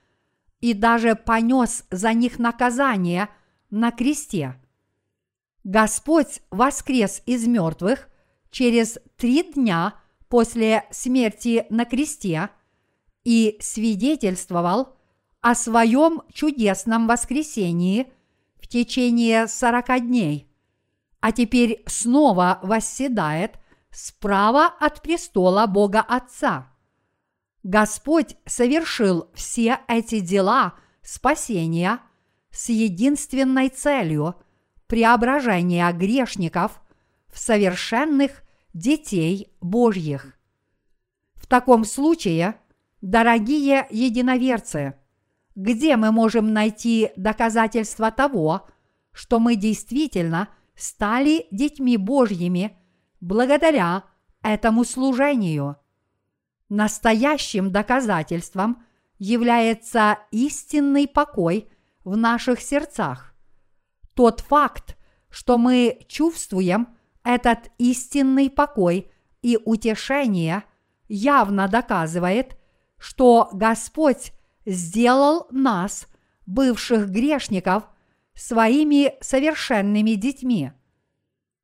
и 0.61 0.73
даже 0.73 1.13
понес 1.15 1.83
за 1.91 2.13
них 2.13 2.39
наказание 2.39 3.29
на 3.69 3.91
кресте. 3.91 4.59
Господь 5.65 6.41
воскрес 6.49 7.21
из 7.25 7.45
мертвых 7.45 8.07
через 8.51 8.97
три 9.17 9.43
дня 9.43 9.95
после 10.29 10.85
смерти 10.91 11.65
на 11.69 11.83
кресте 11.83 12.49
и 13.25 13.57
свидетельствовал 13.59 14.95
о 15.41 15.53
своем 15.55 16.21
чудесном 16.33 17.07
воскресении 17.07 18.09
в 18.61 18.67
течение 18.69 19.47
сорока 19.47 19.99
дней, 19.99 20.49
а 21.19 21.33
теперь 21.33 21.83
снова 21.87 22.59
восседает 22.63 23.59
справа 23.91 24.67
от 24.79 25.01
престола 25.01 25.67
Бога 25.67 25.99
Отца– 25.99 26.71
Господь 27.65 28.35
совершил 28.45 29.31
все 29.33 29.79
эти 29.87 30.19
дела 30.19 30.75
спасения 31.01 31.99
с 32.51 32.69
единственной 32.69 33.69
целью 33.69 34.35
преображения 34.87 35.91
грешников 35.91 36.81
в 37.27 37.39
совершенных 37.39 38.43
детей 38.73 39.51
Божьих. 39.61 40.37
В 41.35 41.47
таком 41.47 41.85
случае, 41.85 42.55
дорогие 43.01 43.87
единоверцы, 43.89 44.95
где 45.55 45.95
мы 45.95 46.11
можем 46.11 46.53
найти 46.53 47.11
доказательства 47.15 48.11
того, 48.11 48.67
что 49.11 49.39
мы 49.39 49.55
действительно 49.55 50.49
стали 50.75 51.47
детьми 51.51 51.97
Божьими 51.97 52.77
благодаря 53.21 54.03
этому 54.41 54.83
служению? 54.83 55.77
Настоящим 56.67 57.71
доказательством 57.71 58.83
является 59.19 60.19
истинный 60.31 61.07
покой 61.07 61.69
в 62.03 62.17
наших 62.17 62.59
сердцах. 62.59 63.34
Тот 64.15 64.39
факт, 64.41 64.97
что 65.29 65.57
мы 65.57 65.99
чувствуем 66.07 66.87
этот 67.23 67.69
истинный 67.77 68.49
покой 68.49 69.11
и 69.41 69.59
утешение, 69.63 70.63
явно 71.07 71.67
доказывает, 71.67 72.57
что 72.97 73.49
Господь 73.51 74.31
сделал 74.65 75.47
нас, 75.51 76.07
бывших 76.45 77.09
грешников, 77.09 77.83
своими 78.33 79.13
совершенными 79.21 80.11
детьми. 80.11 80.71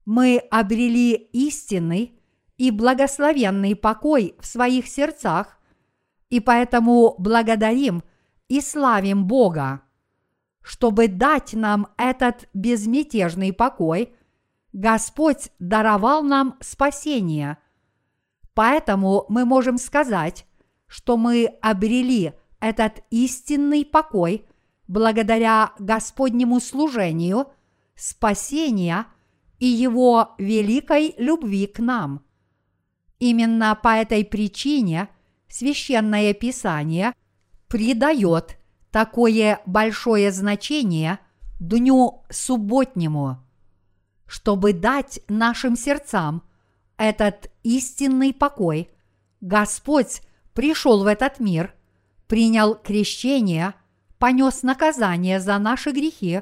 Мы 0.05 0.37
обрели 0.51 1.13
истинный 1.13 2.19
и 2.57 2.69
благословенный 2.69 3.75
покой 3.75 4.35
в 4.39 4.45
своих 4.45 4.87
сердцах, 4.87 5.57
и 6.29 6.39
поэтому 6.39 7.15
благодарим 7.17 8.03
и 8.47 8.61
славим 8.61 9.25
Бога. 9.25 9.83
Чтобы 10.61 11.07
дать 11.07 11.53
нам 11.53 11.87
этот 11.97 12.47
безмятежный 12.53 13.51
покой, 13.51 14.13
Господь 14.73 15.49
даровал 15.59 16.23
нам 16.23 16.57
спасение. 16.61 17.57
Поэтому 18.53 19.25
мы 19.27 19.45
можем 19.45 19.77
сказать, 19.77 20.45
что 20.87 21.17
мы 21.17 21.45
обрели 21.61 22.33
этот 22.59 23.03
истинный 23.09 23.85
покой 23.85 24.45
благодаря 24.87 25.73
Господнему 25.79 26.59
служению, 26.59 27.47
спасения 27.95 29.07
и 29.57 29.65
Его 29.65 30.35
великой 30.37 31.15
любви 31.17 31.65
к 31.67 31.79
нам. 31.79 32.23
Именно 33.19 33.79
по 33.81 33.95
этой 33.95 34.25
причине 34.25 35.09
Священное 35.47 36.33
Писание 36.33 37.13
придает 37.67 38.57
такое 38.91 39.61
большое 39.65 40.31
значение 40.31 41.19
Дню 41.59 42.23
Субботнему, 42.29 43.37
чтобы 44.27 44.73
дать 44.73 45.21
нашим 45.27 45.75
сердцам 45.75 46.43
этот 46.97 47.51
истинный 47.63 48.33
покой, 48.33 48.89
Господь 49.39 50.21
пришел 50.53 51.03
в 51.03 51.07
этот 51.07 51.39
мир, 51.39 51.73
принял 52.27 52.75
крещение, 52.75 53.73
понес 54.19 54.63
наказание 54.63 55.39
за 55.39 55.57
наши 55.57 55.91
грехи, 55.91 56.41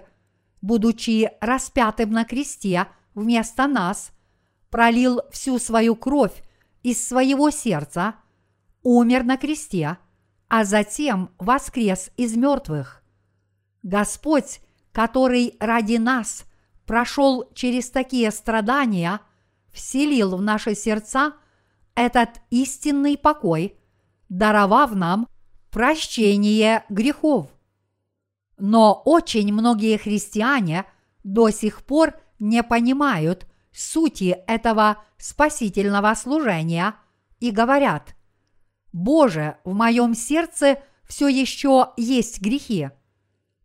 будучи 0.62 1.32
распятым 1.40 2.12
на 2.12 2.26
кресте 2.26 2.88
вместо 3.14 3.68
нас, 3.68 4.12
пролил 4.70 5.22
всю 5.32 5.60
свою 5.60 5.96
кровь 5.96 6.44
из 6.84 7.06
своего 7.08 7.50
сердца, 7.52 8.16
умер 8.84 9.24
на 9.24 9.38
кресте, 9.38 9.98
а 10.50 10.66
затем 10.66 11.30
воскрес 11.38 12.10
из 12.18 12.36
мертвых. 12.36 13.04
Господь, 13.84 14.62
который 14.92 15.56
ради 15.60 15.98
нас 15.98 16.46
прошел 16.86 17.50
через 17.54 17.92
такие 17.92 18.32
страдания, 18.32 19.22
вселил 19.72 20.36
в 20.36 20.42
наши 20.42 20.76
сердца 20.76 21.34
этот 21.96 22.42
истинный 22.50 23.18
покой, 23.18 23.78
даровав 24.28 24.96
нам 24.96 25.28
прощение 25.70 26.84
грехов. 26.90 27.48
Но 28.58 29.02
очень 29.06 29.54
многие 29.54 29.98
христиане 29.98 30.86
до 31.24 31.52
сих 31.52 31.84
пор 31.84 32.16
не 32.40 32.64
понимают 32.64 33.46
сути 33.72 34.38
этого 34.48 34.98
спасительного 35.18 36.14
служения 36.16 36.96
и 37.40 37.52
говорят, 37.52 38.16
«Боже, 38.92 39.58
в 39.64 39.74
моем 39.74 40.14
сердце 40.16 40.82
все 41.04 41.28
еще 41.28 41.92
есть 41.98 42.42
грехи. 42.42 42.90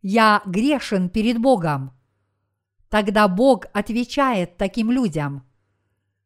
Я 0.03 0.43
грешен 0.45 1.09
перед 1.09 1.39
Богом». 1.39 1.93
Тогда 2.89 3.27
Бог 3.29 3.67
отвечает 3.73 4.57
таким 4.57 4.91
людям, 4.91 5.45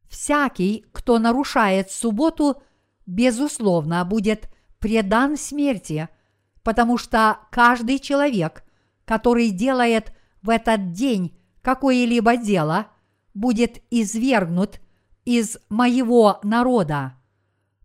«Всякий, 0.07 0.85
кто 0.91 1.19
нарушает 1.19 1.91
субботу, 1.91 2.61
безусловно, 3.05 4.03
будет 4.05 4.49
предан 4.79 5.37
смерти, 5.37 6.09
потому 6.63 6.97
что 6.97 7.39
каждый 7.51 7.99
человек, 7.99 8.63
который 9.05 9.49
делает 9.49 10.13
в 10.41 10.49
этот 10.49 10.91
день 10.91 11.37
какое-либо 11.61 12.37
дело, 12.37 12.87
будет 13.33 13.81
извергнут 13.89 14.79
из 15.25 15.57
моего 15.69 16.39
народа. 16.43 17.18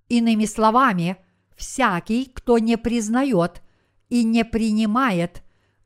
Иными 0.08 0.44
словами, 0.44 1.16
всякий, 1.56 2.26
кто 2.26 2.58
не 2.58 2.76
признает 2.76 3.62
и 4.08 4.22
не 4.24 4.44
принимает 4.44 5.42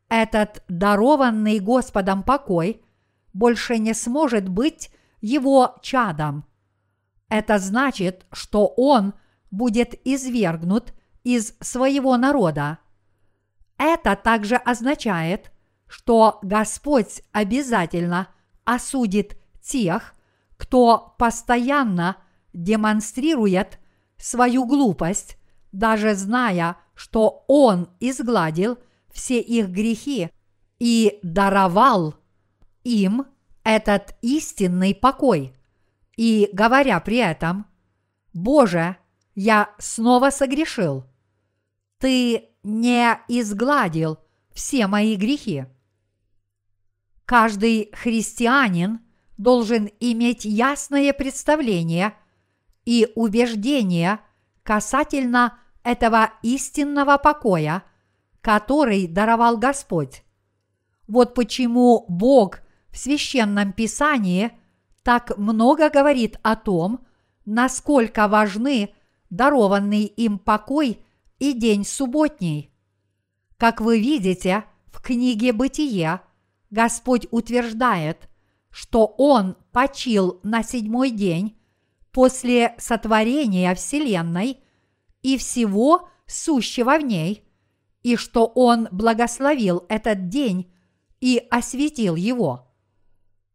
этот 0.09 0.64
дарованный 0.68 1.61
Господом 1.61 2.22
покой, 2.22 2.83
больше 3.33 3.78
не 3.78 3.94
сможет 3.94 4.48
быть 4.48 4.90
его 5.20 5.76
чадом. 5.83 6.44
Это 7.28 7.59
значит, 7.59 8.26
что 8.33 8.66
он 8.66 9.14
будет 9.50 9.94
извергнут 10.04 10.94
из 11.24 11.54
своего 11.61 12.16
народа. 12.16 12.78
Это 13.76 14.16
также 14.16 14.57
означает, 14.57 15.52
что 15.87 16.38
Господь 16.42 17.22
обязательно 17.33 18.28
осудит 18.64 19.38
тех, 19.62 20.14
кто 20.57 21.14
постоянно 21.18 22.16
демонстрирует 22.52 23.78
свою 24.18 24.66
глупость, 24.66 25.38
даже 25.72 26.14
зная, 26.14 26.76
что 26.94 27.44
Он 27.48 27.88
изгладил 28.00 28.78
все 29.11 29.40
их 29.40 29.68
грехи 29.68 30.31
и 30.78 31.18
даровал 31.22 32.14
им 32.85 33.26
этот 33.64 34.16
истинный 34.22 34.94
покой. 34.94 35.54
И 36.16 36.48
говоря 36.52 37.00
при 37.00 37.18
этом, 37.18 37.66
Боже, 38.33 38.96
я 39.35 39.74
снова 39.78 40.31
согрешил. 40.31 41.04
Ты 41.98 42.48
не 42.62 43.18
изгладил 43.28 44.18
все 44.52 44.87
мои 44.87 45.16
грехи. 45.16 45.66
Каждый 47.24 47.90
христианин 47.92 49.00
должен 49.37 49.90
иметь 50.00 50.44
ясное 50.44 51.12
представление 51.12 52.14
и 52.88 53.12
убеждение 53.16 54.18
касательно 54.62 55.59
этого 55.83 56.33
истинного 56.40 57.18
покоя, 57.18 57.83
который 58.40 59.07
даровал 59.07 59.59
Господь. 59.59 60.22
Вот 61.07 61.35
почему 61.35 62.07
Бог 62.09 62.61
в 62.88 62.96
священном 62.96 63.74
писании 63.74 64.53
так 65.03 65.37
много 65.37 65.90
говорит 65.90 66.38
о 66.42 66.57
том, 66.57 67.05
насколько 67.44 68.27
важны 68.27 68.94
дарованный 69.29 70.05
им 70.05 70.38
покой 70.38 71.05
и 71.38 71.53
день 71.53 71.85
субботний. 71.85 72.72
Как 73.59 73.83
вы 73.83 74.01
видите, 74.01 74.64
в 74.87 75.03
книге 75.03 75.53
«Бытие» 75.53 76.22
Господь 76.70 77.27
утверждает, 77.33 78.31
что 78.70 79.05
Он 79.18 79.59
почил 79.72 80.40
на 80.42 80.62
седьмой 80.62 81.11
день 81.11 81.58
после 82.18 82.74
сотворения 82.78 83.72
Вселенной 83.76 84.59
и 85.22 85.38
всего 85.38 86.09
сущего 86.26 86.98
в 86.98 87.04
ней, 87.04 87.44
и 88.02 88.16
что 88.16 88.44
Он 88.57 88.88
благословил 88.90 89.85
этот 89.88 90.28
день 90.28 90.68
и 91.20 91.46
осветил 91.48 92.16
его. 92.16 92.74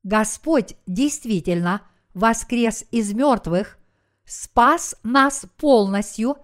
Господь 0.03 0.77
действительно 0.87 1.81
воскрес 2.13 2.85
из 2.89 3.13
мертвых, 3.13 3.77
спас 4.23 4.95
нас 5.03 5.45
полностью 5.57 6.37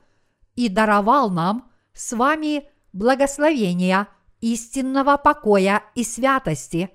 и 0.55 0.67
даровал 0.67 1.29
нам 1.29 1.71
с 1.93 2.11
вами 2.11 2.67
благословения 2.91 4.09
истинного 4.41 5.15
покоя 5.15 5.83
и 5.95 6.03
святости, 6.03 6.89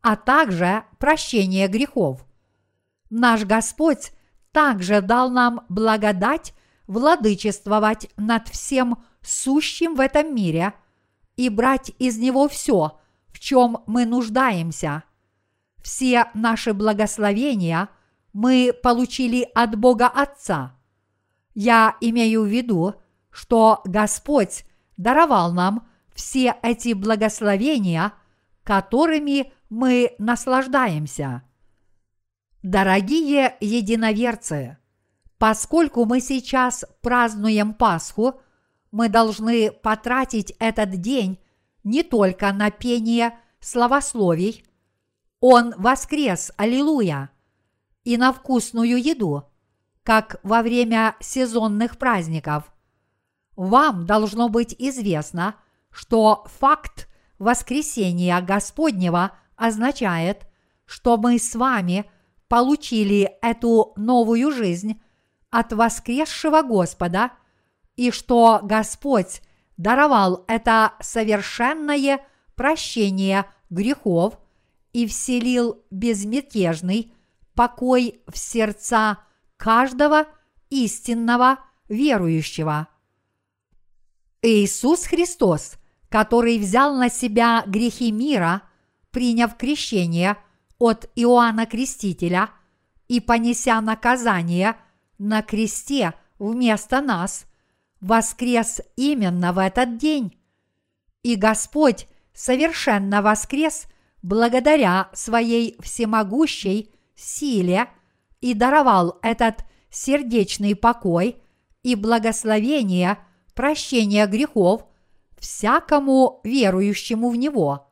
а 0.00 0.16
также 0.16 0.82
прощение 0.98 1.68
грехов. 1.68 2.26
Наш 3.10 3.44
Господь 3.44 4.10
также 4.56 5.02
дал 5.02 5.28
нам 5.28 5.66
благодать 5.68 6.54
владычествовать 6.86 8.08
над 8.16 8.48
всем 8.48 9.04
сущим 9.20 9.94
в 9.94 10.00
этом 10.00 10.34
мире 10.34 10.72
и 11.36 11.50
брать 11.50 11.92
из 11.98 12.16
него 12.16 12.48
все, 12.48 12.98
в 13.28 13.38
чем 13.38 13.82
мы 13.86 14.06
нуждаемся. 14.06 15.02
Все 15.82 16.30
наши 16.32 16.72
благословения 16.72 17.90
мы 18.32 18.72
получили 18.82 19.46
от 19.54 19.76
Бога 19.76 20.06
Отца. 20.06 20.74
Я 21.52 21.94
имею 22.00 22.44
в 22.44 22.46
виду, 22.46 22.94
что 23.28 23.82
Господь 23.84 24.64
даровал 24.96 25.52
нам 25.52 25.86
все 26.14 26.56
эти 26.62 26.94
благословения, 26.94 28.14
которыми 28.64 29.52
мы 29.68 30.14
наслаждаемся. 30.18 31.42
Дорогие 32.66 33.54
единоверцы, 33.60 34.76
поскольку 35.38 36.04
мы 36.04 36.20
сейчас 36.20 36.84
празднуем 37.00 37.72
Пасху, 37.72 38.40
мы 38.90 39.08
должны 39.08 39.70
потратить 39.70 40.52
этот 40.58 40.90
день 41.00 41.38
не 41.84 42.02
только 42.02 42.52
на 42.52 42.72
пение 42.72 43.38
словословий 43.60 44.64
«Он 45.38 45.74
воскрес, 45.78 46.50
аллилуйя!» 46.56 47.30
и 48.02 48.16
на 48.16 48.32
вкусную 48.32 49.00
еду, 49.00 49.44
как 50.02 50.40
во 50.42 50.62
время 50.62 51.14
сезонных 51.20 51.98
праздников. 51.98 52.64
Вам 53.54 54.06
должно 54.06 54.48
быть 54.48 54.74
известно, 54.76 55.54
что 55.92 56.44
факт 56.58 57.08
воскресения 57.38 58.40
Господнего 58.40 59.38
означает, 59.54 60.48
что 60.84 61.16
мы 61.16 61.38
с 61.38 61.54
вами 61.54 62.10
получили 62.48 63.36
эту 63.42 63.92
новую 63.96 64.52
жизнь 64.52 65.00
от 65.50 65.72
воскресшего 65.72 66.62
Господа 66.62 67.32
и 67.96 68.10
что 68.10 68.60
Господь 68.62 69.42
даровал 69.76 70.44
это 70.48 70.94
совершенное 71.00 72.20
прощение 72.54 73.46
грехов 73.70 74.38
и 74.92 75.06
вселил 75.06 75.82
безмятежный 75.90 77.12
покой 77.54 78.22
в 78.26 78.38
сердца 78.38 79.18
каждого 79.56 80.26
истинного 80.70 81.58
верующего. 81.88 82.88
Иисус 84.42 85.06
Христос, 85.06 85.76
который 86.08 86.58
взял 86.58 86.94
на 86.94 87.08
себя 87.08 87.64
грехи 87.66 88.12
мира, 88.12 88.62
приняв 89.10 89.56
крещение 89.56 90.36
от 90.78 91.10
Иоанна 91.16 91.66
Крестителя 91.66 92.50
и 93.08 93.20
понеся 93.20 93.80
наказание 93.80 94.76
на 95.18 95.42
кресте 95.42 96.14
вместо 96.38 97.00
нас, 97.00 97.46
воскрес 98.00 98.80
именно 98.96 99.52
в 99.52 99.58
этот 99.58 99.96
день. 99.96 100.38
И 101.22 101.36
Господь 101.36 102.06
совершенно 102.34 103.22
воскрес 103.22 103.86
благодаря 104.22 105.08
своей 105.14 105.76
всемогущей 105.80 106.90
силе 107.14 107.88
и 108.40 108.54
даровал 108.54 109.18
этот 109.22 109.64
сердечный 109.90 110.76
покой 110.76 111.42
и 111.82 111.94
благословение 111.94 113.18
прощения 113.54 114.26
грехов 114.26 114.84
всякому 115.38 116.40
верующему 116.44 117.30
в 117.30 117.36
Него. 117.36 117.90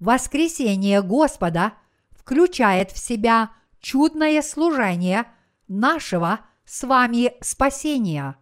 Воскресение 0.00 1.00
Господа 1.00 1.74
включает 2.22 2.92
в 2.92 2.98
себя 2.98 3.50
чудное 3.80 4.42
служение 4.42 5.26
нашего 5.66 6.40
с 6.64 6.84
вами 6.86 7.32
спасения. 7.40 8.36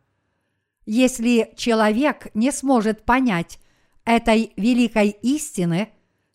Если 0.84 1.52
человек 1.56 2.28
не 2.34 2.52
сможет 2.52 3.04
понять 3.04 3.58
этой 4.04 4.52
великой 4.56 5.10
истины, 5.22 5.90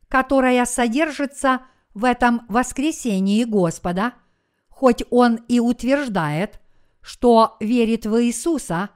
которая 0.08 0.66
содержится 0.66 1.62
в 1.94 2.04
этом 2.04 2.42
воскресении 2.50 3.44
Господа, 3.44 4.14
хоть 4.70 5.04
он 5.12 5.36
и 5.48 5.60
утверждает, 5.60 6.60
что 7.02 7.58
верит 7.60 8.06
в 8.06 8.24
Иисуса, 8.24 8.90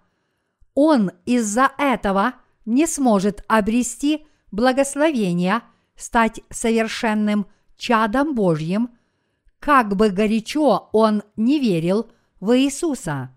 он 0.73 1.11
из-за 1.25 1.71
этого 1.77 2.33
не 2.65 2.87
сможет 2.87 3.43
обрести 3.47 4.25
благословение 4.51 5.61
стать 5.95 6.41
совершенным 6.49 7.47
чадом 7.79 8.35
Божьим, 8.35 8.91
как 9.59 9.95
бы 9.95 10.09
горячо 10.09 10.89
он 10.91 11.23
не 11.35 11.59
верил 11.59 12.11
в 12.39 12.55
Иисуса. 12.55 13.35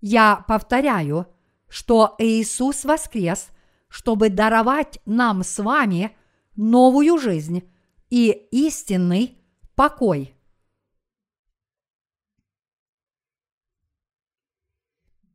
Я 0.00 0.44
повторяю, 0.46 1.26
что 1.68 2.14
Иисус 2.18 2.84
воскрес, 2.84 3.48
чтобы 3.88 4.28
даровать 4.28 5.00
нам 5.06 5.42
с 5.42 5.58
вами 5.58 6.16
новую 6.54 7.18
жизнь 7.18 7.68
и 8.10 8.30
истинный 8.50 9.38
покой. 9.74 10.36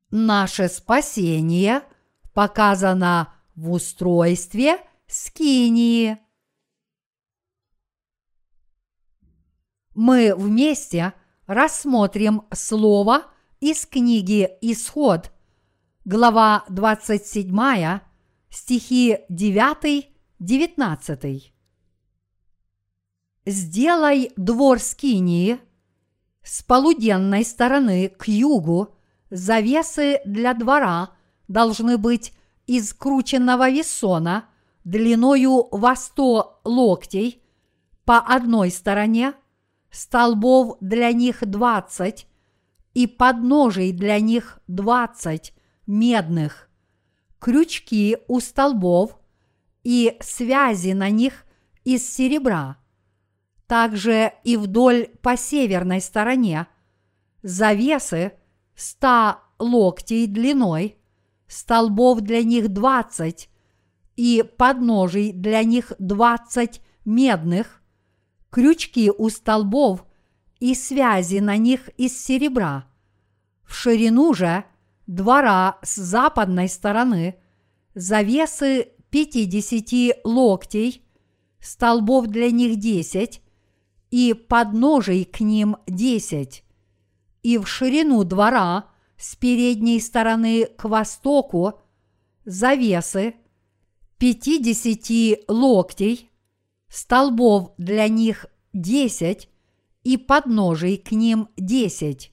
Наше 0.10 0.69
спасение 0.69 1.82
показано 2.34 3.34
в 3.56 3.71
устройстве 3.71 4.78
скинии. 5.08 6.27
Мы 9.97 10.33
вместе 10.38 11.13
рассмотрим 11.47 12.43
слово 12.53 13.23
из 13.60 13.88
книги 13.88 14.47
Исход, 14.62 15.31
глава 16.05 16.63
27, 16.69 17.99
стихи 18.51 19.17
9-19. 19.31 21.41
Сделай 23.47 24.31
двор 24.38 24.77
скинии 24.77 25.57
с 26.43 26.62
полуденной 26.62 27.43
стороны 27.43 28.10
к 28.10 28.27
югу, 28.27 28.95
завесы 29.31 30.21
для 30.25 30.53
двора 30.53 31.10
должны 31.47 31.97
быть 31.97 32.33
из 32.67 32.93
крученного 32.93 33.71
весона 33.71 34.47
длиною 34.83 35.69
во 35.71 35.95
сто 35.95 36.62
локтей 36.63 37.41
по 38.05 38.19
одной 38.19 38.69
стороне, 38.69 39.33
столбов 39.91 40.78
для 40.82 41.12
них 41.12 41.45
двадцать 41.45 42.28
и 42.93 43.08
подножий 43.08 43.91
для 43.91 44.19
них 44.19 44.60
двадцать 44.67 45.54
медных, 45.86 46.69
крючки 47.39 48.17
у 48.28 48.39
столбов 48.39 49.17
и 49.84 50.17
связи 50.21 50.91
на 50.91 51.10
них 51.10 51.45
из 51.84 52.08
серебра– 52.10 52.78
также 53.67 54.34
и 54.43 54.58
вдоль 54.58 55.10
по 55.21 55.38
северной 55.38 56.02
стороне, 56.02 56.67
завесы 57.43 58.34
ста 58.76 59.43
локтей 59.60 60.26
длиной, 60.26 60.97
столбов 61.47 62.21
для 62.21 62.43
них 62.43 62.69
двадцать 62.69 63.50
и 64.15 64.43
подножий 64.58 65.34
для 65.34 65.63
них 65.63 65.91
двадцать 66.00 66.82
медных, 67.06 67.77
крючки 68.58 69.12
у 69.12 69.30
столбов 69.30 70.04
и 70.60 70.74
связи 70.74 71.38
на 71.38 71.58
них 71.58 71.89
из 71.89 72.20
серебра. 72.20 72.88
В 73.63 73.76
ширину 73.76 74.34
же 74.34 74.63
двора 75.06 75.78
с 75.84 75.96
западной 75.98 76.67
стороны 76.67 77.36
завесы 77.93 78.93
пятидесяти 79.12 80.15
локтей, 80.24 81.04
столбов 81.60 82.26
для 82.26 82.50
них 82.50 82.80
десять, 82.80 83.43
и 84.10 84.34
подножий 84.34 85.26
к 85.26 85.39
ним 85.41 85.78
десять, 85.86 86.63
и 87.43 87.60
в 87.60 87.67
ширину 87.67 88.24
двора 88.24 88.86
с 89.17 89.36
передней 89.36 90.00
стороны 90.00 90.65
к 90.65 90.86
востоку 90.86 91.80
завесы 92.43 93.36
пятидесяти 94.17 95.43
локтей, 95.48 96.32
столбов 96.89 97.73
для 97.78 98.08
них 98.08 98.45
десять 98.73 99.50
и 100.04 100.17
подножий 100.17 100.97
к 100.97 101.12
ним 101.12 101.50
десять, 101.58 102.32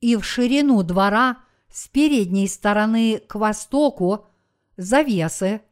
и 0.00 0.16
в 0.16 0.24
ширину 0.24 0.82
двора 0.82 1.38
с 1.70 1.88
передней 1.88 2.48
стороны 2.48 3.18
к 3.18 3.36
востоку 3.36 4.26
завесы 4.76 5.62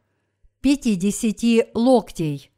пятидесяти 0.60 1.68
локтей. 1.74 2.50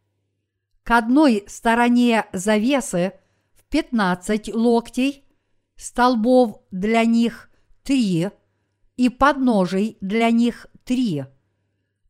К 0.82 0.98
одной 0.98 1.44
стороне 1.46 2.26
завесы 2.32 3.12
в 3.54 3.64
15 3.70 4.54
локтей, 4.54 5.24
столбов 5.76 6.60
для 6.70 7.04
них 7.04 7.50
три 7.82 8.30
и 8.96 9.08
подножий 9.08 9.96
для 10.00 10.30
них 10.30 10.66
три, 10.84 11.24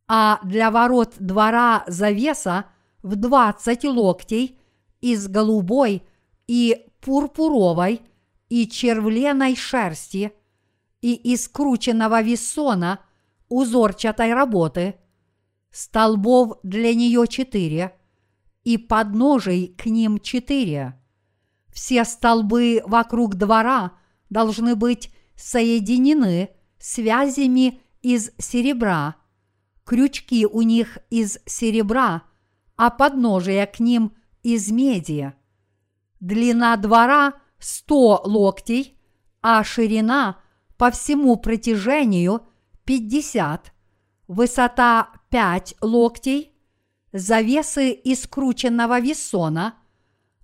а 0.08 0.40
для 0.42 0.70
ворот 0.70 1.14
двора 1.18 1.84
завеса 1.86 2.66
в 3.02 3.16
20 3.16 3.84
локтей 3.84 4.58
из 5.00 5.28
голубой 5.28 6.02
и 6.46 6.86
пурпуровой 7.00 8.02
и 8.48 8.68
червленой 8.68 9.56
шерсти 9.56 10.32
и 11.00 11.14
из 11.14 11.48
крученного 11.48 12.20
весона 12.22 13.00
узорчатой 13.48 14.34
работы, 14.34 14.96
столбов 15.70 16.58
для 16.62 16.94
нее 16.94 17.26
четыре– 17.26 17.96
и 18.64 18.76
подножий 18.76 19.74
к 19.78 19.86
ним 19.86 20.18
четыре. 20.18 21.00
Все 21.72 22.04
столбы 22.04 22.82
вокруг 22.84 23.36
двора 23.36 23.92
должны 24.28 24.76
быть 24.76 25.12
соединены 25.36 26.50
связями 26.78 27.80
из 28.02 28.30
серебра. 28.38 29.16
Крючки 29.84 30.46
у 30.46 30.62
них 30.62 30.98
из 31.10 31.38
серебра, 31.46 32.22
а 32.80 32.88
подножия 32.88 33.66
к 33.66 33.78
ним 33.78 34.16
из 34.42 34.70
меди. 34.70 35.34
Длина 36.18 36.78
двора 36.78 37.34
100 37.58 38.22
локтей, 38.24 38.96
а 39.42 39.62
ширина 39.64 40.40
по 40.78 40.90
всему 40.90 41.36
протяжению 41.36 42.40
50, 42.86 43.74
высота 44.28 45.10
5 45.28 45.74
локтей, 45.82 46.54
завесы 47.12 47.90
из 47.90 48.26
крученного 48.26 48.98
весона, 48.98 49.74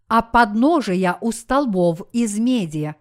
а 0.06 0.20
подножия 0.20 1.16
у 1.22 1.32
столбов 1.32 2.02
из 2.12 2.38
меди. 2.38 2.96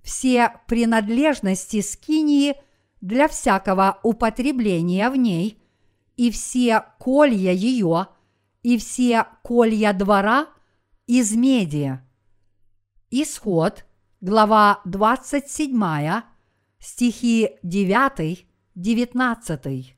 Все 0.00 0.60
принадлежности 0.68 1.80
скинии 1.80 2.54
для 3.00 3.26
всякого 3.26 3.98
употребления 4.04 5.10
в 5.10 5.16
ней, 5.16 5.60
и 6.16 6.30
все 6.30 6.84
колья 7.00 7.50
ее, 7.50 8.06
и 8.62 8.78
все 8.78 9.26
колья 9.42 9.92
двора 9.92 10.48
из 11.06 11.34
меди. 11.34 12.00
Исход, 13.10 13.84
глава 14.20 14.80
27, 14.84 16.22
стихи 16.78 17.50
9, 17.62 18.46
19. 18.74 19.96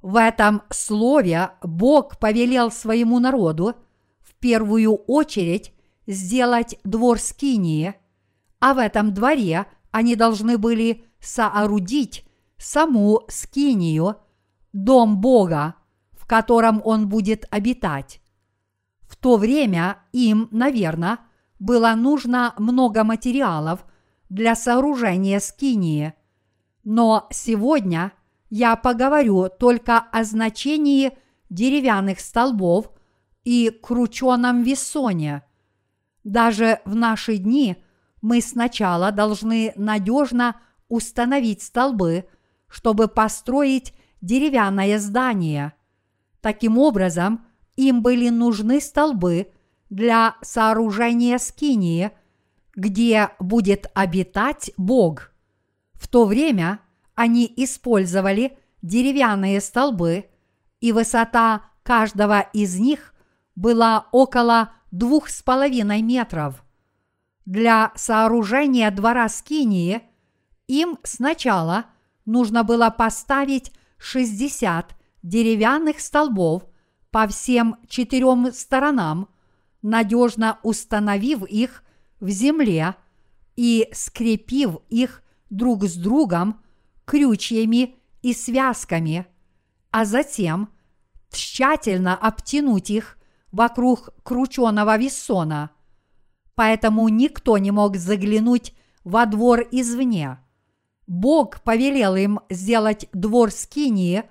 В 0.00 0.16
этом 0.16 0.62
слове 0.70 1.50
Бог 1.62 2.18
повелел 2.18 2.70
своему 2.70 3.18
народу 3.18 3.74
в 4.20 4.34
первую 4.36 4.94
очередь 4.94 5.72
сделать 6.06 6.78
двор 6.84 7.18
Скинии, 7.18 7.94
а 8.60 8.74
в 8.74 8.78
этом 8.78 9.12
дворе 9.12 9.66
они 9.90 10.14
должны 10.14 10.56
были 10.56 11.04
соорудить 11.20 12.24
саму 12.56 13.22
Скинию, 13.28 14.16
дом 14.72 15.20
Бога, 15.20 15.74
котором 16.28 16.80
он 16.84 17.08
будет 17.08 17.46
обитать. 17.50 18.20
В 19.02 19.16
то 19.16 19.36
время 19.36 19.98
им, 20.12 20.48
наверное, 20.52 21.18
было 21.58 21.94
нужно 21.96 22.54
много 22.58 23.02
материалов 23.02 23.84
для 24.28 24.54
сооружения 24.54 25.40
Скинии, 25.40 26.14
но 26.84 27.26
сегодня– 27.30 28.12
я 28.50 28.76
поговорю 28.76 29.48
только 29.48 29.98
о 29.98 30.24
значении 30.24 31.16
деревянных 31.50 32.20
столбов 32.20 32.90
и 33.44 33.70
крученом 33.70 34.62
весоне. 34.62 35.42
Даже 36.24 36.80
в 36.84 36.94
наши 36.94 37.36
дни 37.36 37.76
мы 38.20 38.40
сначала 38.40 39.12
должны 39.12 39.72
надежно 39.76 40.56
установить 40.88 41.62
столбы, 41.62 42.26
чтобы 42.68 43.08
построить 43.08 43.94
деревянное 44.20 44.98
здание. 44.98 45.74
Таким 46.40 46.78
образом, 46.78 47.46
им 47.76 48.02
были 48.02 48.28
нужны 48.28 48.80
столбы 48.80 49.50
для 49.90 50.36
сооружения 50.42 51.38
скинии, 51.38 52.10
где 52.74 53.30
будет 53.38 53.90
обитать 53.94 54.70
Бог. 54.76 55.32
В 55.94 56.06
то 56.08 56.24
время 56.24 56.80
они 57.14 57.52
использовали 57.56 58.56
деревянные 58.82 59.60
столбы, 59.60 60.26
и 60.80 60.92
высота 60.92 61.62
каждого 61.82 62.40
из 62.52 62.78
них 62.78 63.14
была 63.56 64.06
около 64.12 64.72
двух 64.90 65.28
с 65.28 65.42
половиной 65.42 66.02
метров. 66.02 66.64
Для 67.44 67.92
сооружения 67.96 68.90
двора 68.90 69.28
Скинии 69.28 70.02
им 70.66 70.98
сначала 71.02 71.86
нужно 72.26 72.62
было 72.62 72.90
поставить 72.90 73.72
60 73.96 74.94
деревянных 75.22 76.00
столбов 76.00 76.64
по 77.10 77.26
всем 77.26 77.76
четырем 77.88 78.52
сторонам, 78.52 79.28
надежно 79.82 80.58
установив 80.62 81.44
их 81.44 81.82
в 82.20 82.28
земле 82.28 82.94
и 83.56 83.88
скрепив 83.92 84.78
их 84.88 85.22
друг 85.50 85.84
с 85.84 85.94
другом 85.94 86.60
крючьями 87.04 87.96
и 88.22 88.34
связками, 88.34 89.26
а 89.90 90.04
затем 90.04 90.68
тщательно 91.30 92.14
обтянуть 92.14 92.90
их 92.90 93.18
вокруг 93.52 94.10
крученого 94.22 94.96
весона. 94.98 95.70
Поэтому 96.54 97.08
никто 97.08 97.56
не 97.58 97.70
мог 97.70 97.96
заглянуть 97.96 98.74
во 99.04 99.26
двор 99.26 99.60
извне. 99.70 100.38
Бог 101.06 101.62
повелел 101.62 102.16
им 102.16 102.40
сделать 102.50 103.08
двор 103.12 103.50
Скинии 103.50 104.24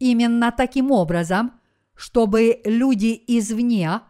именно 0.00 0.50
таким 0.50 0.90
образом, 0.90 1.52
чтобы 1.94 2.60
люди 2.64 3.22
извне, 3.28 4.00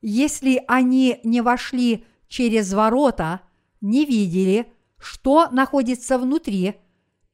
если 0.00 0.62
они 0.68 1.18
не 1.24 1.40
вошли 1.40 2.04
через 2.28 2.72
ворота, 2.72 3.40
не 3.80 4.04
видели, 4.04 4.72
что 4.98 5.48
находится 5.50 6.16
внутри– 6.16 6.76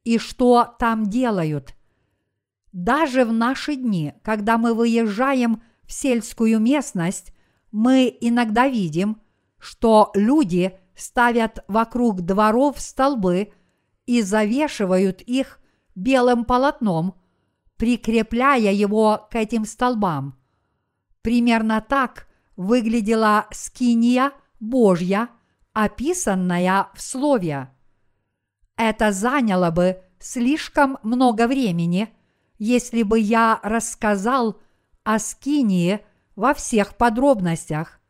и 0.07 0.19
что 0.19 0.73
там 0.79 1.07
делают. 1.07 1.75
Даже 2.73 3.25
в 3.25 3.33
наши 3.33 3.75
дни, 3.75 4.15
когда 4.23 4.57
мы 4.57 4.73
выезжаем 4.73 5.63
в 5.83 5.93
сельскую 5.93 6.61
местность, 6.61 7.35
мы 7.73 8.17
иногда 8.21 8.69
видим, 8.69 9.21
что 9.59 10.13
люди 10.15 10.79
ставят 10.95 11.65
вокруг 11.67 12.23
дворов 12.23 12.81
столбы 12.81 13.53
и 14.07 14.23
завешивают 14.23 15.23
их 15.23 15.59
белым 15.97 16.45
полотном, 16.45 17.17
прикрепляя 17.77 18.73
его 18.73 19.27
к 19.31 19.37
этим 19.37 19.65
столбам. 19.65 20.39
Примерно 21.23 21.81
так 21.81 22.27
выглядела 22.57 23.47
скиния 23.51 24.33
Божья, 24.61 25.29
описанная 25.73 26.89
в 26.95 27.01
Слове. 27.01 27.71
Это 28.77 29.13
заняло 29.13 29.71
бы 29.71 30.03
слишком 30.19 30.99
много 31.03 31.47
времени, 31.47 32.09
если 32.59 33.03
бы 33.03 33.19
я 33.19 33.61
рассказал 33.63 34.61
о 35.05 35.19
Скинии 35.19 36.01
во 36.35 36.55
всех 36.55 36.97
подробностях. 36.97 38.01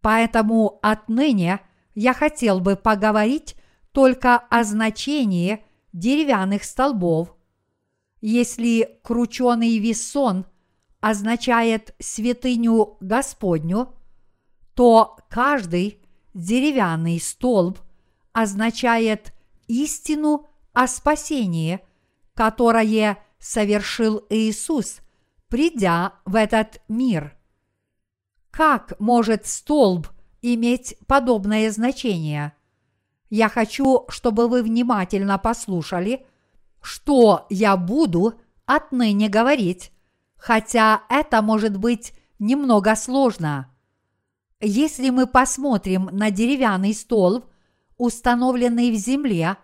Поэтому 0.00 0.78
отныне 0.82 1.60
я 1.94 2.14
хотел 2.14 2.60
бы 2.60 2.76
поговорить 2.76 3.56
только 3.92 4.36
о 4.36 4.62
значении 4.62 5.64
деревянных 5.92 6.64
столбов. 6.64 7.34
Если 8.20 8.98
крученый 9.02 9.78
весон 9.78 10.46
означает 11.00 11.94
святыню 12.00 12.96
Господню, 13.00 13.94
то 14.74 15.16
каждый 15.28 16.00
деревянный 16.34 17.20
столб 17.20 17.78
означает 18.32 19.32
истину 19.68 20.46
о 20.72 20.86
спасении, 20.86 21.80
которое 22.34 23.18
совершил 23.38 24.24
Иисус, 24.30 24.98
придя 25.48 26.14
в 26.24 26.34
этот 26.34 26.80
мир. 26.88 27.36
Как 28.50 28.98
может 28.98 29.46
столб 29.46 30.08
иметь 30.42 30.96
подобное 31.06 31.70
значение? 31.70 32.52
Я 33.30 33.48
хочу, 33.48 34.06
чтобы 34.08 34.48
вы 34.48 34.62
внимательно 34.62 35.38
послушали, 35.38 36.26
что 36.80 37.46
я 37.50 37.76
буду 37.76 38.34
отныне 38.66 39.28
говорить, 39.28 39.92
хотя 40.36 41.02
это 41.08 41.42
может 41.42 41.76
быть 41.76 42.12
немного 42.38 42.94
сложно. 42.94 43.74
Если 44.60 45.10
мы 45.10 45.26
посмотрим 45.26 46.08
на 46.12 46.30
деревянный 46.30 46.94
столб– 46.94 47.46
установленный 47.98 48.90
в 48.92 48.94
земле, 48.94 49.56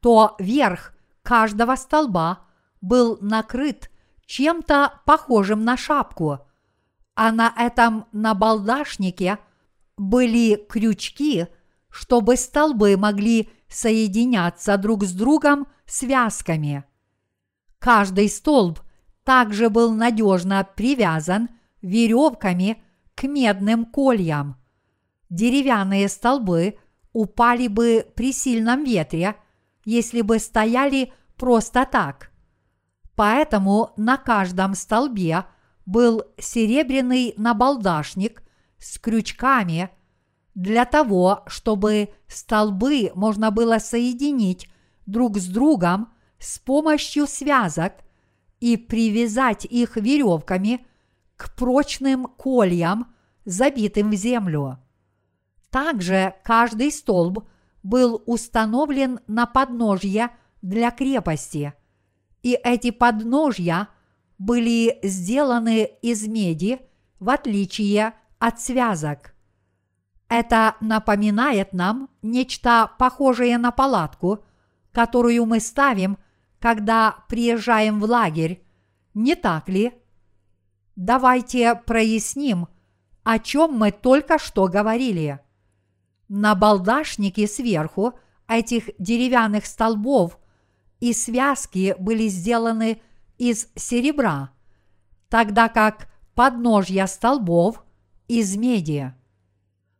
то 0.00 0.36
верх 0.38 0.92
каждого 1.22 1.76
столба 1.76 2.40
был 2.80 3.18
накрыт 3.20 3.90
чем-то 4.26 5.00
похожим 5.06 5.64
на 5.64 5.76
шапку, 5.76 6.40
а 7.14 7.32
на 7.32 7.52
этом 7.56 8.06
набалдашнике 8.12 9.38
были 9.96 10.56
крючки, 10.68 11.46
чтобы 11.90 12.36
столбы 12.36 12.96
могли 12.96 13.50
соединяться 13.68 14.76
друг 14.76 15.04
с 15.04 15.12
другом 15.12 15.66
связками. 15.86 16.84
Каждый 17.78 18.28
столб 18.28 18.80
также 19.24 19.68
был 19.70 19.92
надежно 19.92 20.66
привязан 20.76 21.48
веревками 21.82 22.82
к 23.14 23.24
медным 23.24 23.84
кольям. 23.84 24.56
Деревянные 25.30 26.08
столбы 26.08 26.78
упали 27.12 27.68
бы 27.68 28.06
при 28.14 28.32
сильном 28.32 28.84
ветре, 28.84 29.36
если 29.84 30.22
бы 30.22 30.38
стояли 30.38 31.12
просто 31.36 31.86
так. 31.90 32.30
Поэтому 33.14 33.92
на 33.96 34.16
каждом 34.16 34.74
столбе 34.74 35.44
был 35.84 36.22
серебряный 36.38 37.34
набалдашник 37.36 38.42
с 38.78 38.98
крючками, 38.98 39.90
для 40.58 40.86
того, 40.86 41.44
чтобы 41.46 42.08
столбы 42.26 43.12
можно 43.14 43.52
было 43.52 43.78
соединить 43.78 44.68
друг 45.06 45.38
с 45.38 45.46
другом 45.46 46.12
с 46.40 46.58
помощью 46.58 47.28
связок 47.28 47.92
и 48.58 48.76
привязать 48.76 49.64
их 49.66 49.96
веревками 49.96 50.84
к 51.36 51.54
прочным 51.54 52.26
кольям, 52.26 53.14
забитым 53.44 54.10
в 54.10 54.16
землю. 54.16 54.80
Также 55.70 56.34
каждый 56.42 56.90
столб 56.90 57.48
был 57.84 58.20
установлен 58.26 59.20
на 59.28 59.46
подножье 59.46 60.30
для 60.60 60.90
крепости, 60.90 61.72
и 62.42 62.58
эти 62.64 62.90
подножья 62.90 63.86
были 64.38 64.98
сделаны 65.04 65.88
из 66.02 66.26
меди, 66.26 66.80
в 67.20 67.30
отличие 67.30 68.14
от 68.40 68.60
связок. 68.60 69.37
Это 70.28 70.76
напоминает 70.80 71.72
нам 71.72 72.10
нечто 72.22 72.90
похожее 72.98 73.56
на 73.58 73.70
палатку, 73.70 74.44
которую 74.92 75.46
мы 75.46 75.60
ставим, 75.60 76.18
когда 76.58 77.24
приезжаем 77.28 78.00
в 78.00 78.04
лагерь, 78.04 78.62
не 79.14 79.34
так 79.34 79.68
ли? 79.68 79.94
Давайте 80.96 81.74
проясним, 81.74 82.68
о 83.24 83.38
чем 83.38 83.72
мы 83.72 83.90
только 83.90 84.38
что 84.38 84.68
говорили. 84.68 85.40
На 86.28 86.54
балдашнике 86.54 87.46
сверху 87.46 88.18
этих 88.46 88.90
деревянных 88.98 89.66
столбов 89.66 90.38
и 91.00 91.12
связки 91.12 91.94
были 91.98 92.28
сделаны 92.28 93.00
из 93.38 93.68
серебра, 93.76 94.50
тогда 95.28 95.68
как 95.68 96.08
подножья 96.34 97.06
столбов 97.06 97.84
из 98.26 98.56
меди. 98.56 99.14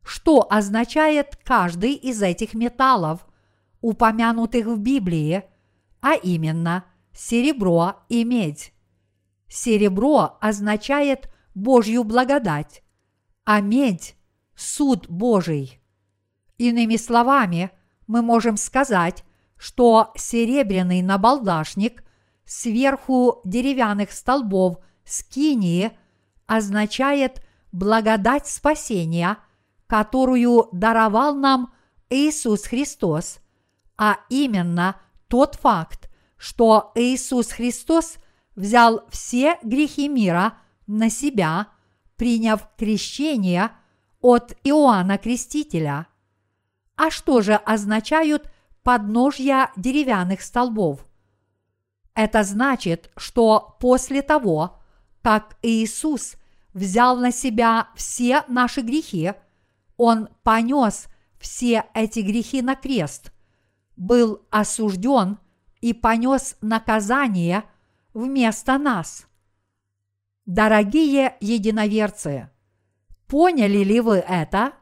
Что 0.09 0.47
означает 0.49 1.37
каждый 1.45 1.93
из 1.93 2.23
этих 2.23 2.55
металлов, 2.55 3.27
упомянутых 3.83 4.65
в 4.65 4.79
Библии, 4.79 5.45
а 6.01 6.15
именно 6.15 6.87
серебро 7.13 7.97
и 8.09 8.25
медь? 8.25 8.73
Серебро 9.49 10.39
означает 10.41 11.31
Божью 11.55 12.05
благодать, 12.05 12.83
а 13.45 13.61
медь– 13.61 14.17
суд 14.57 15.07
Божий. 15.11 15.79
Иными 16.57 16.97
словами, 16.97 17.71
мы 18.07 18.23
можем 18.23 18.57
сказать, 18.57 19.25
что 19.59 20.15
серебряный 20.17 21.03
набалдашник 21.03 22.03
сверху 22.47 23.43
деревянных 23.45 24.13
столбов 24.13 24.79
скинии 25.05 25.91
означает 26.47 27.47
благодать 27.73 28.47
спасения, 28.47 29.37
которую 29.89 30.69
даровал 30.71 31.35
нам 31.35 31.73
Иисус 32.11 32.65
Христос, 32.65 33.41
а 33.97 34.19
именно 34.29 35.01
тот 35.27 35.57
факт, 35.57 36.09
что 36.37 36.93
Иисус 36.95 37.49
Христос 37.49 38.19
взял 38.55 39.05
все 39.11 39.59
грехи 39.63 40.09
мира 40.09 40.59
на 40.87 41.11
себя, 41.11 41.69
приняв 42.17 42.69
крещение 42.77 43.73
от 44.21 44.57
Иоанна 44.63 45.19
Крестителя. 45.19 46.07
А 46.97 47.11
что 47.11 47.41
же 47.41 47.55
означают 47.55 48.51
подножья 48.83 49.71
деревянных 49.77 50.43
столбов? 50.43 51.07
Это 52.15 52.43
значит, 52.43 53.11
что 53.17 53.77
после 53.81 54.23
того, 54.23 54.81
как 55.23 55.57
Иисус 55.63 56.35
взял 56.75 57.17
на 57.17 57.31
себя 57.31 57.89
все 57.95 58.45
наши 58.49 58.81
грехи, 58.81 59.33
Он 59.99 60.31
понес 60.43 61.09
все 61.39 61.85
эти 61.93 62.21
грехи 62.21 62.63
на 62.63 62.75
крест, 62.75 63.31
был 63.97 64.41
осужден 64.51 65.39
и 65.83 65.93
понес 65.93 66.57
наказание 66.63 67.65
вместо 68.15 68.79
нас. 68.79 69.27
Дорогие 70.47 71.37
единоверцы, 71.41 72.49
поняли 73.27 73.85
ли 73.85 74.01
вы 74.01 74.17
это? 74.17 74.73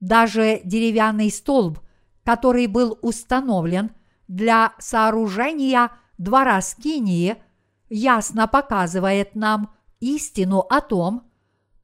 Даже 0.00 0.60
деревянный 0.64 1.30
столб, 1.30 1.78
который 2.24 2.66
был 2.66 2.98
установлен 3.00 3.92
для 4.26 4.74
сооружения– 4.80 5.92
двора 6.18 6.60
Скинии 6.60 7.36
ясно 7.88 8.48
показывает 8.48 9.34
нам 9.34 9.74
истину 10.00 10.60
о 10.60 10.80
том, 10.80 11.30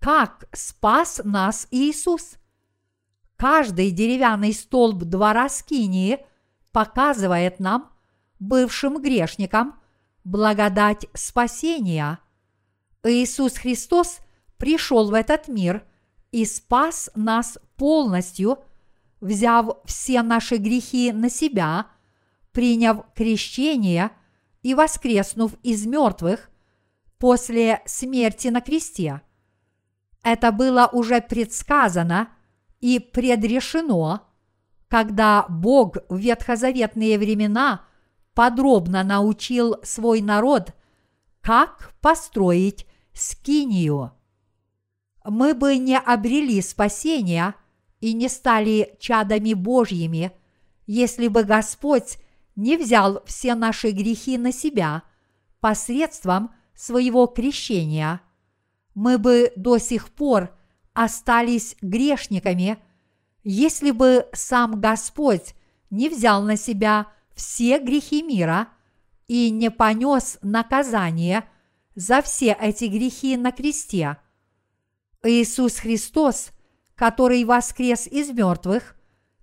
как 0.00 0.46
спас 0.52 1.20
нас 1.24 1.68
Иисус. 1.70 2.36
Каждый 3.36 3.90
деревянный 3.90 4.52
столб 4.52 5.04
двора 5.04 5.48
Скинии 5.48 6.18
показывает 6.72 7.60
нам, 7.60 7.92
бывшим 8.38 9.00
грешникам, 9.00 9.80
благодать 10.24 11.06
спасения. 11.14 12.18
Иисус 13.04 13.54
Христос 13.54 14.18
пришел 14.56 15.10
в 15.10 15.14
этот 15.14 15.48
мир 15.48 15.86
и 16.32 16.44
спас 16.44 17.10
нас 17.14 17.58
полностью, 17.76 18.58
взяв 19.20 19.78
все 19.84 20.22
наши 20.22 20.56
грехи 20.56 21.12
на 21.12 21.30
себя, 21.30 21.86
приняв 22.52 23.04
крещение– 23.14 24.10
и 24.62 24.74
воскреснув 24.74 25.54
из 25.62 25.86
мертвых 25.86 26.50
после 27.18 27.82
смерти 27.86 28.48
на 28.48 28.60
кресте. 28.60 29.22
Это 30.22 30.52
было 30.52 30.88
уже 30.92 31.20
предсказано 31.20 32.28
и 32.80 32.98
предрешено, 32.98 34.22
когда 34.88 35.46
Бог 35.48 35.96
в 36.08 36.16
ветхозаветные 36.18 37.18
времена 37.18 37.84
подробно 38.34 39.02
научил 39.02 39.76
свой 39.82 40.20
народ, 40.20 40.74
как 41.40 41.94
построить 42.00 42.86
скинию. 43.12 44.12
Мы 45.24 45.54
бы 45.54 45.76
не 45.76 45.98
обрели 45.98 46.60
спасения 46.62 47.54
и 48.00 48.12
не 48.12 48.28
стали 48.28 48.96
чадами 48.98 49.52
Божьими, 49.54 50.32
если 50.86 51.28
бы 51.28 51.44
Господь 51.44 52.18
не 52.56 52.76
взял 52.76 53.22
все 53.26 53.54
наши 53.54 53.90
грехи 53.90 54.38
на 54.38 54.52
себя 54.52 55.02
посредством 55.60 56.52
своего 56.74 57.26
крещения, 57.26 58.20
мы 58.94 59.18
бы 59.18 59.52
до 59.56 59.78
сих 59.78 60.10
пор 60.10 60.50
остались 60.92 61.76
грешниками, 61.80 62.78
если 63.42 63.90
бы 63.90 64.26
сам 64.32 64.80
Господь 64.80 65.54
не 65.90 66.08
взял 66.08 66.42
на 66.42 66.56
себя 66.56 67.06
все 67.34 67.78
грехи 67.78 68.22
мира 68.22 68.68
и 69.28 69.50
не 69.50 69.70
понес 69.70 70.38
наказание 70.42 71.48
за 71.94 72.22
все 72.22 72.56
эти 72.60 72.84
грехи 72.84 73.36
на 73.36 73.52
кресте. 73.52 74.18
Иисус 75.22 75.76
Христос, 75.76 76.50
который 76.94 77.44
воскрес 77.44 78.06
из 78.06 78.30
мертвых, 78.30 78.96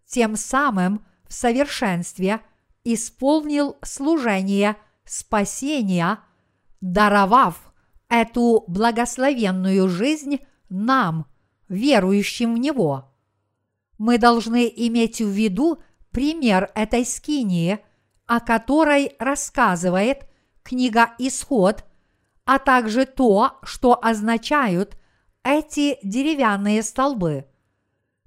тем 0.06 0.36
самым 0.36 1.06
в 1.28 1.34
совершенстве– 1.34 2.42
исполнил 2.94 3.78
служение 3.84 4.78
спасения, 5.04 6.20
даровав 6.80 7.67
эту 8.10 8.64
благословенную 8.68 9.88
жизнь 9.90 10.40
нам, 10.70 11.26
верующим 11.70 12.56
в 12.56 12.58
Него. 12.58 13.14
Мы 13.98 14.18
должны 14.18 14.72
иметь 14.76 15.22
в 15.22 15.30
виду 15.30 15.82
пример 16.12 16.72
этой 16.76 17.06
скинии, 17.06 17.80
о 18.26 18.40
которой 18.40 19.16
рассказывает 19.20 20.28
книга 20.64 21.14
Исход, 21.18 21.84
а 22.46 22.60
также 22.60 23.06
то, 23.06 23.58
что 23.64 24.00
означают 24.02 24.98
эти 25.44 25.98
деревянные 26.04 26.84
столбы. 26.84 27.46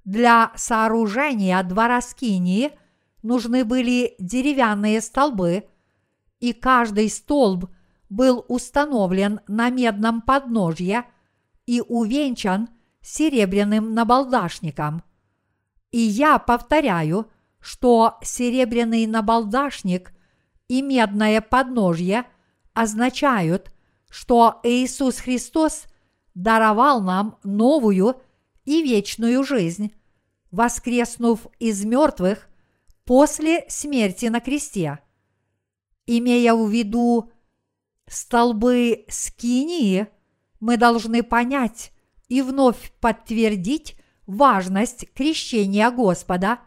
Для 0.03 0.51
сооружения 0.55 1.61
двора 1.63 2.01
скинии– 2.01 2.71
нужны 3.23 3.65
были 3.65 4.15
деревянные 4.19 5.01
столбы, 5.01 5.65
и 6.39 6.53
каждый 6.53 7.09
столб 7.09 7.69
был 8.11 8.45
установлен 8.49 9.39
на 9.47 9.69
медном 9.69 10.21
подножье 10.21 11.05
и 11.65 11.81
увенчан 11.81 12.67
серебряным 13.01 13.93
набалдашником. 13.93 15.01
И 15.91 15.97
я 15.97 16.37
повторяю, 16.37 17.31
что 17.61 18.17
серебряный 18.21 19.07
набалдашник 19.07 20.13
и 20.67 20.81
медное 20.81 21.39
подножье 21.39 22.25
означают, 22.73 23.71
что 24.09 24.59
Иисус 24.63 25.19
Христос 25.19 25.85
даровал 26.35 27.01
нам 27.01 27.37
новую 27.45 28.21
и 28.65 28.83
вечную 28.83 29.45
жизнь, 29.45 29.93
воскреснув 30.51 31.47
из 31.59 31.85
мертвых 31.85 32.49
после 33.05 33.63
смерти 33.69 34.25
на 34.25 34.41
кресте. 34.41 34.99
Имея 36.05 36.53
в 36.53 36.69
виду 36.69 37.31
столбы 38.07 39.05
скинии, 39.07 40.07
мы 40.59 40.77
должны 40.77 41.23
понять 41.23 41.91
и 42.27 42.41
вновь 42.41 42.91
подтвердить 42.99 43.97
важность 44.27 45.11
крещения 45.13 45.89
Господа, 45.91 46.59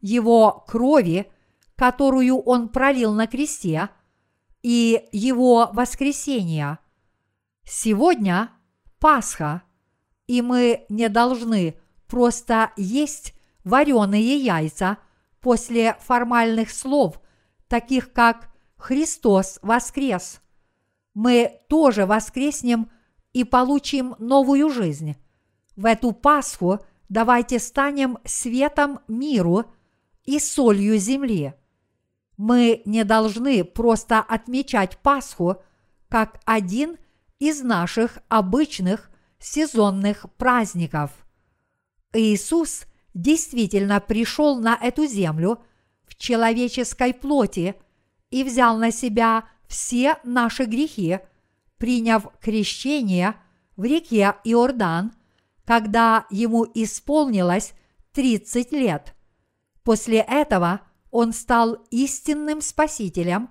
Его 0.00 0.64
крови, 0.66 1.30
которую 1.76 2.38
Он 2.38 2.68
пролил 2.68 3.12
на 3.12 3.26
кресте, 3.26 3.90
и 4.62 5.08
Его 5.12 5.70
воскресения. 5.72 6.78
Сегодня 7.64 8.50
Пасха, 8.98 9.62
и 10.26 10.42
мы 10.42 10.84
не 10.88 11.08
должны 11.08 11.76
просто 12.06 12.72
есть 12.76 13.34
вареные 13.64 14.36
яйца 14.36 14.98
после 15.40 15.96
формальных 16.00 16.70
слов, 16.70 17.20
таких 17.68 18.12
как 18.12 18.50
«Христос 18.76 19.58
воскрес». 19.62 20.40
Мы 21.14 21.60
тоже 21.68 22.06
воскреснем 22.06 22.90
и 23.32 23.44
получим 23.44 24.14
новую 24.18 24.70
жизнь. 24.70 25.16
В 25.76 25.84
эту 25.86 26.12
Пасху 26.12 26.80
давайте 27.08 27.58
станем 27.58 28.18
светом 28.24 29.00
миру 29.08 29.66
и 30.24 30.38
солью 30.38 30.98
земли. 30.98 31.54
Мы 32.36 32.82
не 32.84 33.04
должны 33.04 33.64
просто 33.64 34.20
отмечать 34.20 34.98
Пасху 34.98 35.56
как 36.08 36.40
один 36.44 36.96
из 37.38 37.62
наших 37.62 38.18
обычных 38.28 39.10
сезонных 39.38 40.26
праздников. 40.36 41.10
Иисус 42.12 42.84
действительно 43.14 44.00
пришел 44.00 44.60
на 44.60 44.74
эту 44.74 45.06
землю 45.06 45.62
в 46.06 46.16
человеческой 46.16 47.14
плоти 47.14 47.74
и 48.30 48.44
взял 48.44 48.76
на 48.76 48.90
себя 48.90 49.44
все 49.70 50.18
наши 50.24 50.64
грехи, 50.64 51.20
приняв 51.78 52.26
крещение 52.40 53.36
в 53.76 53.84
реке 53.84 54.34
Иордан, 54.42 55.12
когда 55.64 56.26
ему 56.28 56.66
исполнилось 56.74 57.74
30 58.12 58.72
лет. 58.72 59.14
После 59.84 60.18
этого 60.18 60.80
он 61.12 61.32
стал 61.32 61.74
истинным 61.90 62.60
спасителем 62.62 63.48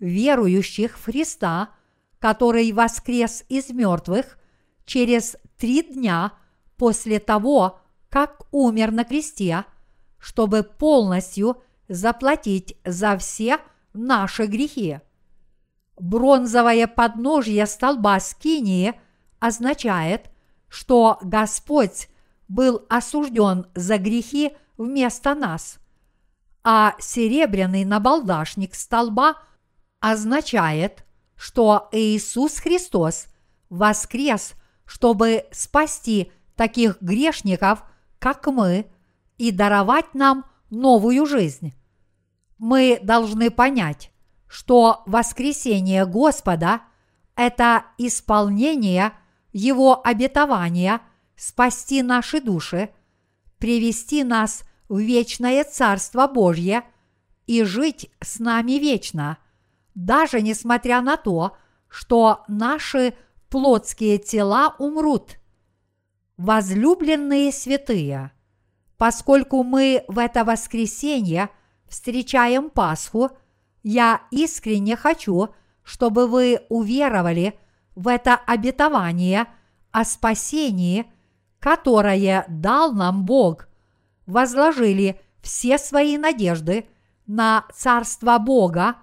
верующих 0.00 0.98
в 0.98 1.04
Христа, 1.04 1.70
который 2.18 2.72
воскрес 2.72 3.44
из 3.48 3.70
мертвых 3.70 4.38
через 4.84 5.36
три 5.56 5.82
дня 5.82 6.32
после 6.76 7.20
того, 7.20 7.78
как 8.08 8.42
умер 8.50 8.90
на 8.90 9.04
кресте, 9.04 9.64
чтобы 10.18 10.64
полностью 10.64 11.62
заплатить 11.88 12.76
за 12.84 13.16
все 13.18 13.58
наши 13.92 14.46
грехи. 14.46 14.98
Бронзовое 16.00 16.86
подножье 16.86 17.66
столба 17.66 18.18
Скинии 18.20 18.98
означает, 19.38 20.30
что 20.68 21.18
Господь 21.20 22.08
был 22.48 22.86
осужден 22.88 23.66
за 23.74 23.98
грехи 23.98 24.52
вместо 24.78 25.34
нас, 25.34 25.78
а 26.64 26.94
серебряный 26.98 27.84
набалдашник 27.84 28.74
столба 28.74 29.36
означает, 30.00 31.04
что 31.36 31.90
Иисус 31.92 32.58
Христос 32.60 33.26
воскрес, 33.68 34.54
чтобы 34.86 35.44
спасти 35.52 36.32
таких 36.56 37.00
грешников, 37.02 37.84
как 38.18 38.46
мы, 38.46 38.86
и 39.36 39.50
даровать 39.50 40.14
нам 40.14 40.46
новую 40.70 41.26
жизнь. 41.26 41.74
Мы 42.56 42.98
должны 43.02 43.50
понять, 43.50 44.10
что 44.50 45.04
воскресение 45.06 46.04
Господа– 46.06 46.80
это 47.36 47.84
исполнение 47.98 49.12
Его 49.52 50.04
обетования 50.04 51.00
спасти 51.36 52.02
наши 52.02 52.40
души, 52.40 52.90
привести 53.58 54.24
нас 54.24 54.64
в 54.88 54.98
вечное 54.98 55.62
Царство 55.62 56.26
Божье 56.26 56.82
и 57.46 57.62
жить 57.62 58.10
с 58.20 58.40
нами 58.40 58.72
вечно, 58.72 59.38
даже 59.94 60.42
несмотря 60.42 61.00
на 61.00 61.16
то, 61.16 61.56
что 61.88 62.42
наши 62.48 63.14
плотские 63.48 64.18
тела 64.18 64.74
умрут– 64.78 65.36
Возлюбленные 66.40 67.52
святые, 67.52 68.32
поскольку 68.96 69.62
мы 69.62 70.04
в 70.08 70.18
это 70.18 70.42
воскресенье 70.42 71.50
встречаем 71.86 72.70
Пасху, 72.70 73.32
я 73.82 74.22
искренне 74.30 74.96
хочу, 74.96 75.48
чтобы 75.82 76.26
вы 76.26 76.60
уверовали 76.68 77.58
в 77.94 78.08
это 78.08 78.34
обетование 78.34 79.46
о 79.90 80.04
спасении, 80.04 81.06
которое 81.58 82.44
дал 82.48 82.92
нам 82.92 83.24
Бог, 83.24 83.68
возложили 84.26 85.20
все 85.42 85.78
свои 85.78 86.16
надежды 86.16 86.86
на 87.26 87.64
Царство 87.74 88.38
Бога 88.38 88.96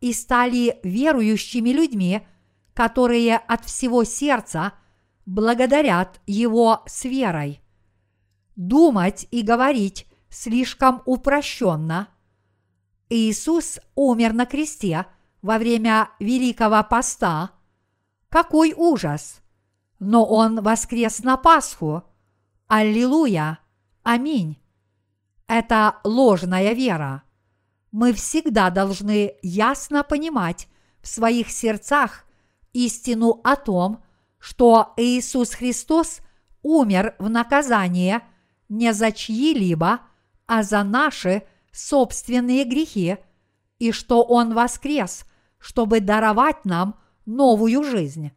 и 0.00 0.12
стали 0.12 0.78
верующими 0.82 1.70
людьми, 1.70 2.26
которые 2.74 3.36
от 3.36 3.64
всего 3.64 4.04
сердца– 4.04 4.72
благодарят 5.26 6.20
Его 6.26 6.82
с 6.86 7.04
верой. 7.04 7.60
Думать 8.56 9.26
и 9.30 9.42
говорить 9.42 10.06
слишком 10.28 11.02
упрощенно. 11.06 12.08
Иисус 13.08 13.78
умер 13.94 14.32
на 14.32 14.46
кресте 14.46 15.06
во 15.42 15.58
время 15.58 16.10
Великого 16.18 16.82
Поста. 16.84 17.50
Какой 18.28 18.72
ужас! 18.76 19.40
Но 19.98 20.24
Он 20.24 20.60
воскрес 20.60 21.22
на 21.22 21.36
Пасху. 21.36 22.02
Аллилуйя! 22.66 23.58
Аминь! 24.02 24.58
Это 25.46 25.98
ложная 26.04 26.72
вера. 26.72 27.22
Мы 27.92 28.12
всегда 28.12 28.70
должны 28.70 29.34
ясно 29.42 30.02
понимать 30.02 30.68
в 31.00 31.08
своих 31.08 31.50
сердцах 31.50 32.24
истину 32.72 33.40
о 33.44 33.56
том, 33.56 34.02
что 34.38 34.94
Иисус 34.96 35.54
Христос 35.54 36.20
умер 36.62 37.14
в 37.18 37.28
наказание 37.28 38.22
не 38.68 38.92
за 38.92 39.12
чьи-либо, 39.12 40.00
а 40.46 40.62
за 40.62 40.82
наши 40.82 41.44
собственные 41.74 42.64
грехи, 42.64 43.18
и 43.78 43.92
что 43.92 44.22
Он 44.22 44.54
воскрес, 44.54 45.24
чтобы 45.58 46.00
даровать 46.00 46.64
нам 46.64 46.98
новую 47.26 47.82
жизнь. 47.82 48.30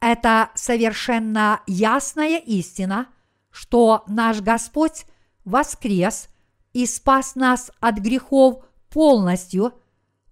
Это 0.00 0.50
совершенно 0.54 1.62
ясная 1.66 2.38
истина, 2.38 3.08
что 3.50 4.04
наш 4.06 4.40
Господь 4.40 5.06
воскрес 5.44 6.28
и 6.72 6.86
спас 6.86 7.34
нас 7.34 7.70
от 7.80 7.98
грехов 7.98 8.64
полностью, 8.90 9.72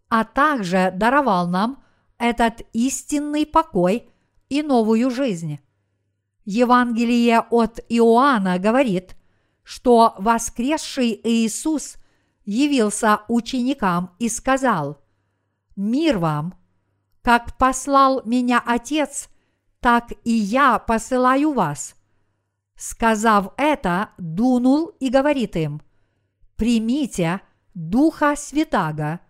а 0.09 0.25
также 0.25 0.93
даровал 0.95 1.49
нам 1.49 1.83
этот 2.19 2.63
истинный 2.73 3.47
покой– 3.47 4.09
и 4.53 4.63
новую 4.63 5.11
жизнь. 5.11 5.61
Евангелие 6.45 7.41
от 7.41 7.81
Иоанна 7.89 8.59
говорит, 8.59 9.17
что 9.63 10.15
воскресший 10.19 11.19
Иисус 11.25 11.97
явился 12.45 13.21
ученикам 13.29 14.15
и 14.19 14.29
сказал, 14.29 14.99
«Мир 15.77 16.19
вам! 16.19 16.55
Как 17.23 17.57
послал 17.57 18.21
меня 18.25 18.61
Отец, 18.65 19.29
так 19.81 20.13
и 20.25 20.33
я 20.33 20.79
посылаю 20.79 21.53
вас». 21.53 21.95
Сказав 22.77 23.53
это, 23.57 24.11
дунул 24.19 24.89
и 24.99 25.09
говорит 25.09 25.57
им, 25.57 25.81
«Примите 26.57 27.41
Духа 27.75 28.35
Святаго». 28.37 29.21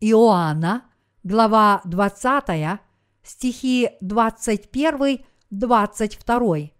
Иоанна, 0.00 0.84
глава 1.22 1.80
20, 1.84 2.80
стихи 3.22 3.90
21-22. 4.02 6.72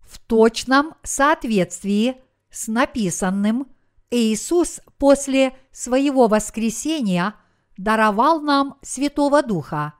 В 0.00 0.18
точном 0.18 0.94
соответствии 1.04 2.20
с 2.50 2.66
написанным 2.66 3.68
Иисус 4.10 4.80
после 4.98 5.56
своего 5.72 6.28
воскресения 6.28 7.34
даровал 7.76 8.40
нам 8.40 8.78
Святого 8.82 9.42
Духа. 9.42 9.94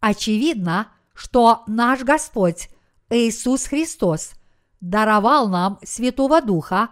Очевидно, 0.00 0.88
что 1.14 1.64
наш 1.66 2.02
Господь 2.02 2.70
Иисус 3.10 3.64
Христос 3.64 4.32
даровал 4.80 5.48
нам 5.48 5.78
Святого 5.82 6.40
Духа 6.40 6.90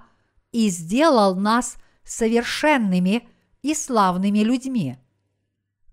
и 0.53 0.68
сделал 0.68 1.34
нас 1.34 1.76
совершенными 2.05 3.28
и 3.62 3.74
славными 3.74 4.41
людьми. 4.41 4.99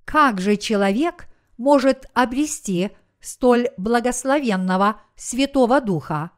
Как 0.06 0.40
же 0.42 0.58
человек– 0.58 1.28
может 1.58 2.06
обрести 2.14 2.92
столь 3.20 3.70
благословенного 3.78 5.02
Святого 5.16 5.82
Духа? 5.82 6.32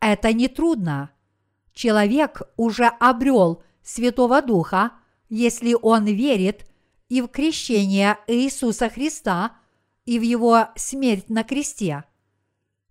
Это 0.00 0.32
нетрудно. 0.32 1.10
Человек 1.78 2.42
уже 2.56 2.86
обрел 2.86 3.62
Святого 3.84 4.42
Духа, 4.42 4.94
если 5.28 5.76
он 5.80 6.06
верит 6.06 6.66
и 7.08 7.22
в 7.22 7.28
крещение 7.28 8.18
Иисуса 8.26 8.88
Христа, 8.88 9.52
и 10.04 10.18
в 10.18 10.22
Его 10.22 10.70
смерть 10.74 11.30
на 11.30 11.44
кресте. 11.44 12.02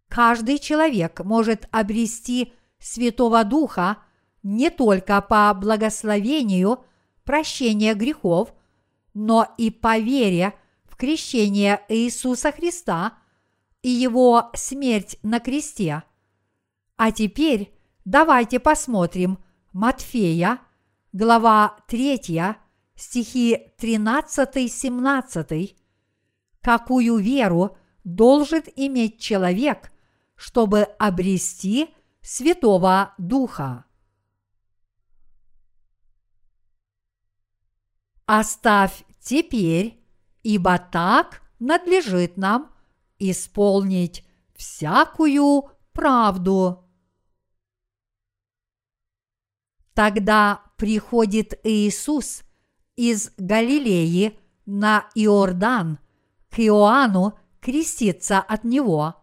Каждый 0.08 0.58
человек 0.58 1.20
может 1.26 1.68
обрести 1.72 2.54
Святого 2.80 3.44
Духа 3.44 3.98
не 4.42 4.70
только 4.70 5.22
по 5.22 5.54
благословению 5.54 6.86
прощения 7.26 7.94
грехов, 7.94 8.54
но 9.14 9.54
и 9.58 9.70
по 9.70 9.98
вере 9.98 10.54
в 10.86 10.96
крещение 10.96 11.82
Иисуса 11.90 12.54
Христа 12.54 13.18
и 13.82 13.90
Его 13.90 14.50
смерть 14.54 15.20
на 15.24 15.42
кресте. 15.42 16.04
А 16.96 17.12
теперь 17.12 17.77
давайте 18.08 18.60
посмотрим 18.62 19.38
Матфея, 19.74 20.62
глава 21.12 21.78
3, 21.90 22.56
стихи 22.96 23.74
13-17, 23.78 25.76
какую 26.62 27.18
веру 27.18 27.78
должен 28.06 28.64
иметь 28.78 29.20
человек, 29.20 29.92
чтобы 30.36 30.84
обрести 30.84 31.94
Святого 32.22 33.14
Духа. 33.18 33.84
Оставь 38.26 39.04
теперь, 39.20 40.02
ибо 40.44 40.80
так 40.80 41.42
надлежит 41.60 42.38
нам 42.38 42.74
исполнить 43.20 44.26
всякую 44.56 45.72
правду. 45.92 46.87
Тогда 49.98 50.62
приходит 50.76 51.60
Иисус 51.64 52.44
из 52.96 53.32
Галилеи 53.38 54.38
на 54.68 55.10
Иордан 55.16 55.98
к 56.52 56.60
Иоанну 56.60 57.34
креститься 57.60 58.38
от 58.38 58.64
него. 58.64 59.16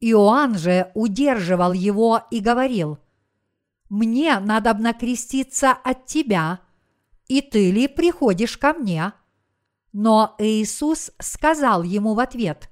Иоанн 0.00 0.56
же 0.56 0.90
удерживал 0.94 1.74
его 1.74 2.22
и 2.30 2.40
говорил, 2.40 3.00
«Мне 3.90 4.40
надо 4.40 4.72
креститься 4.94 5.72
от 5.72 6.06
тебя, 6.06 6.60
и 7.28 7.42
ты 7.42 7.70
ли 7.70 7.86
приходишь 7.86 8.56
ко 8.56 8.72
мне?» 8.72 9.12
Но 9.92 10.36
Иисус 10.38 11.10
сказал 11.18 11.82
ему 11.82 12.14
в 12.14 12.20
ответ, 12.20 12.70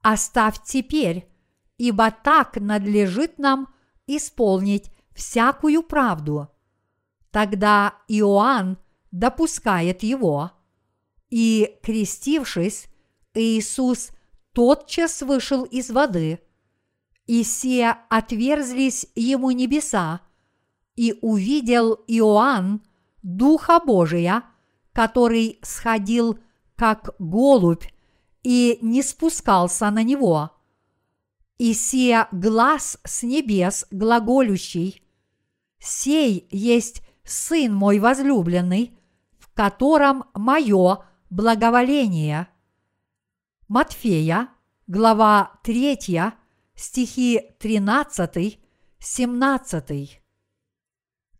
«Оставь 0.00 0.62
теперь, 0.62 1.28
ибо 1.76 2.12
так 2.12 2.54
надлежит 2.54 3.40
нам 3.40 3.66
исполнить 4.06 4.92
всякую 5.14 5.82
правду». 5.82 6.48
Тогда 7.30 7.94
Иоанн 8.08 8.78
допускает 9.12 10.02
его, 10.02 10.50
и, 11.30 11.78
крестившись, 11.82 12.88
Иисус 13.34 14.10
тотчас 14.52 15.22
вышел 15.22 15.64
из 15.64 15.90
воды, 15.90 16.40
и 17.26 17.44
се 17.44 17.96
отверзлись 18.08 19.06
ему 19.14 19.52
небеса, 19.52 20.20
и 20.96 21.16
увидел 21.22 21.94
Иоанн 22.08 22.82
Духа 23.22 23.80
Божия, 23.84 24.42
который 24.92 25.60
сходил 25.62 26.38
как 26.74 27.14
голубь 27.18 27.84
и 28.42 28.78
не 28.82 29.02
спускался 29.02 29.90
на 29.90 30.02
него. 30.02 30.50
И 31.60 31.74
се 31.74 32.26
глаз 32.32 32.98
с 33.04 33.22
небес 33.22 33.84
глаголющий, 33.90 35.02
«Сей 35.78 36.48
есть 36.50 37.02
Сын 37.22 37.74
мой 37.74 37.98
возлюбленный, 37.98 38.98
в 39.38 39.52
котором 39.52 40.24
мое 40.32 41.04
благоволение». 41.28 42.48
Матфея, 43.68 44.48
глава 44.86 45.60
3, 45.62 46.32
стихи 46.74 47.42
13, 47.58 48.58
17. 48.98 50.22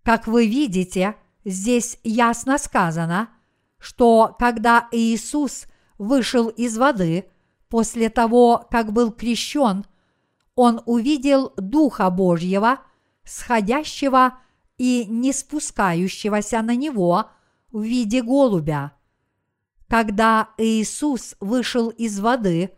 Как 0.02 0.26
вы 0.26 0.46
видите, 0.46 1.16
здесь 1.46 1.98
ясно 2.04 2.58
сказано, 2.58 3.30
что 3.78 4.36
когда 4.38 4.86
Иисус 4.92 5.64
вышел 5.96 6.48
из 6.48 6.76
воды 6.76 7.24
после 7.70 8.10
того, 8.10 8.68
как 8.70 8.92
был 8.92 9.12
крещен, 9.12 9.86
он 10.55 10.82
увидел 10.86 11.53
Духа 11.57 12.11
Божьего, 12.11 12.80
сходящего 13.24 14.38
и 14.78 15.07
не 15.09 15.32
спускающегося 15.32 16.62
на 16.62 16.74
него 16.74 17.30
в 17.70 17.82
виде 17.82 18.22
голубя. 18.22 18.92
Когда 19.88 20.51
Иисус 20.57 21.34
вышел 21.40 21.90
из 21.90 22.20
воды 22.20 22.72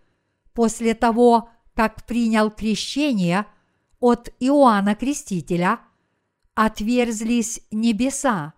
после 0.53 0.95
того, 0.95 1.51
как 1.75 2.07
принял 2.07 2.51
крещение 2.51 3.47
от 4.01 4.31
Иоанна 4.41 4.95
Крестителя, 4.95 5.81
отверзлись 6.55 7.61
небеса, 7.71 8.55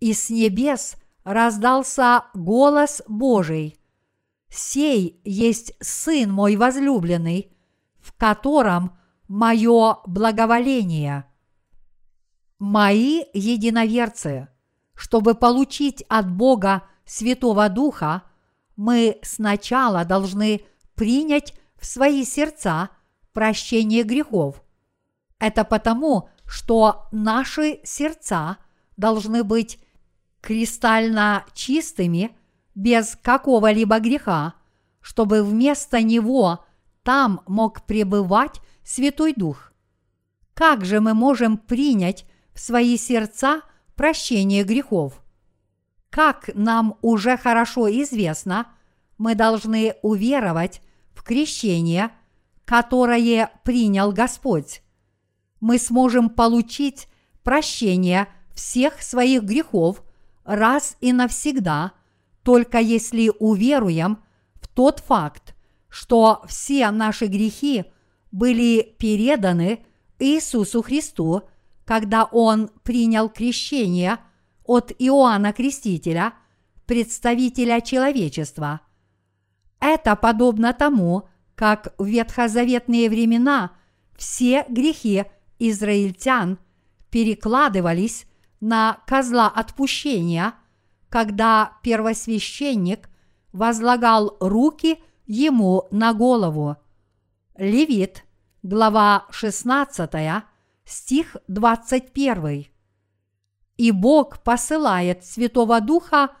и 0.00 0.12
с 0.12 0.30
небес 0.30 0.96
раздался 1.24 2.24
голос 2.34 3.02
Божий. 3.06 3.78
«Сей 4.48 5.20
есть 5.24 5.74
Сын 5.80 6.32
мой 6.32 6.56
возлюбленный, 6.56 7.56
в 8.00 8.12
котором 8.16 8.98
мое 9.28 9.98
благоволение». 10.06 11.24
Мои 12.58 13.24
единоверцы, 13.32 14.48
чтобы 14.94 15.34
получить 15.34 16.04
от 16.10 16.30
Бога 16.30 16.82
Святого 17.06 17.70
Духа, 17.70 18.24
мы 18.76 19.18
сначала 19.22 20.04
должны 20.04 20.60
принять 20.94 21.54
в 21.80 21.86
свои 21.86 22.24
сердца 22.24 22.90
прощение 23.32 24.02
грехов. 24.02 24.62
Это 25.38 25.64
потому, 25.64 26.28
что 26.46 27.06
наши 27.12 27.80
сердца 27.82 28.58
должны 28.98 29.42
быть 29.42 29.82
кристально 30.42 31.46
чистыми, 31.54 32.36
без 32.74 33.16
какого-либо 33.20 33.98
греха, 34.00 34.54
чтобы 35.00 35.42
вместо 35.42 36.02
него 36.02 36.64
там 37.02 37.42
мог 37.46 37.82
пребывать 37.82 38.60
Святой 38.84 39.34
Дух. 39.34 39.72
Как 40.54 40.84
же 40.84 41.00
мы 41.00 41.14
можем 41.14 41.56
принять 41.56 42.26
в 42.52 42.60
свои 42.60 42.96
сердца 42.96 43.62
прощение 43.94 44.64
грехов? 44.64 45.22
Как 46.10 46.50
нам 46.54 46.96
уже 47.02 47.36
хорошо 47.36 47.88
известно, 47.88 48.66
мы 49.16 49.34
должны 49.34 49.94
уверовать 50.02 50.82
в 51.12 51.22
крещение, 51.22 52.10
которое 52.64 53.50
принял 53.64 54.12
Господь. 54.12 54.82
Мы 55.60 55.78
сможем 55.78 56.30
получить 56.30 57.08
прощение 57.42 58.28
всех 58.52 59.02
своих 59.02 59.42
грехов 59.44 60.02
раз 60.44 60.96
и 61.00 61.12
навсегда, 61.12 61.92
только 62.42 62.78
если 62.78 63.30
уверуем 63.38 64.18
в 64.54 64.68
тот 64.68 65.00
факт, 65.00 65.54
что 65.90 66.42
все 66.46 66.90
наши 66.90 67.26
грехи 67.26 67.84
были 68.32 68.94
переданы 68.98 69.84
Иисусу 70.18 70.82
Христу, 70.82 71.42
когда 71.84 72.24
Он 72.24 72.70
принял 72.82 73.28
крещение– 73.28 74.18
от 74.70 74.92
Иоанна 75.00 75.52
Крестителя, 75.52 76.34
представителя 76.86 77.80
человечества. 77.80 78.82
Это 79.80 80.14
подобно 80.14 80.72
тому, 80.72 81.28
как 81.56 81.92
в 81.98 82.06
ветхозаветные 82.06 83.10
времена 83.10 83.72
все 84.16 84.64
грехи 84.68 85.24
израильтян 85.58 86.60
перекладывались 87.10 88.26
на 88.60 88.98
козла 89.08 89.48
отпущения, 89.48 90.54
когда 91.08 91.72
первосвященник 91.82 93.10
возлагал 93.52 94.36
руки 94.38 95.00
ему 95.30 95.86
на 95.90 96.12
голову. 96.12 96.76
Левит, 97.56 98.24
глава 98.62 99.26
16, 99.30 100.10
стих 100.84 101.36
21 101.46 102.66
и 103.76 103.92
Бог 103.92 104.40
посылает 104.40 105.24
Святого 105.24 105.80
Духа 105.80 106.32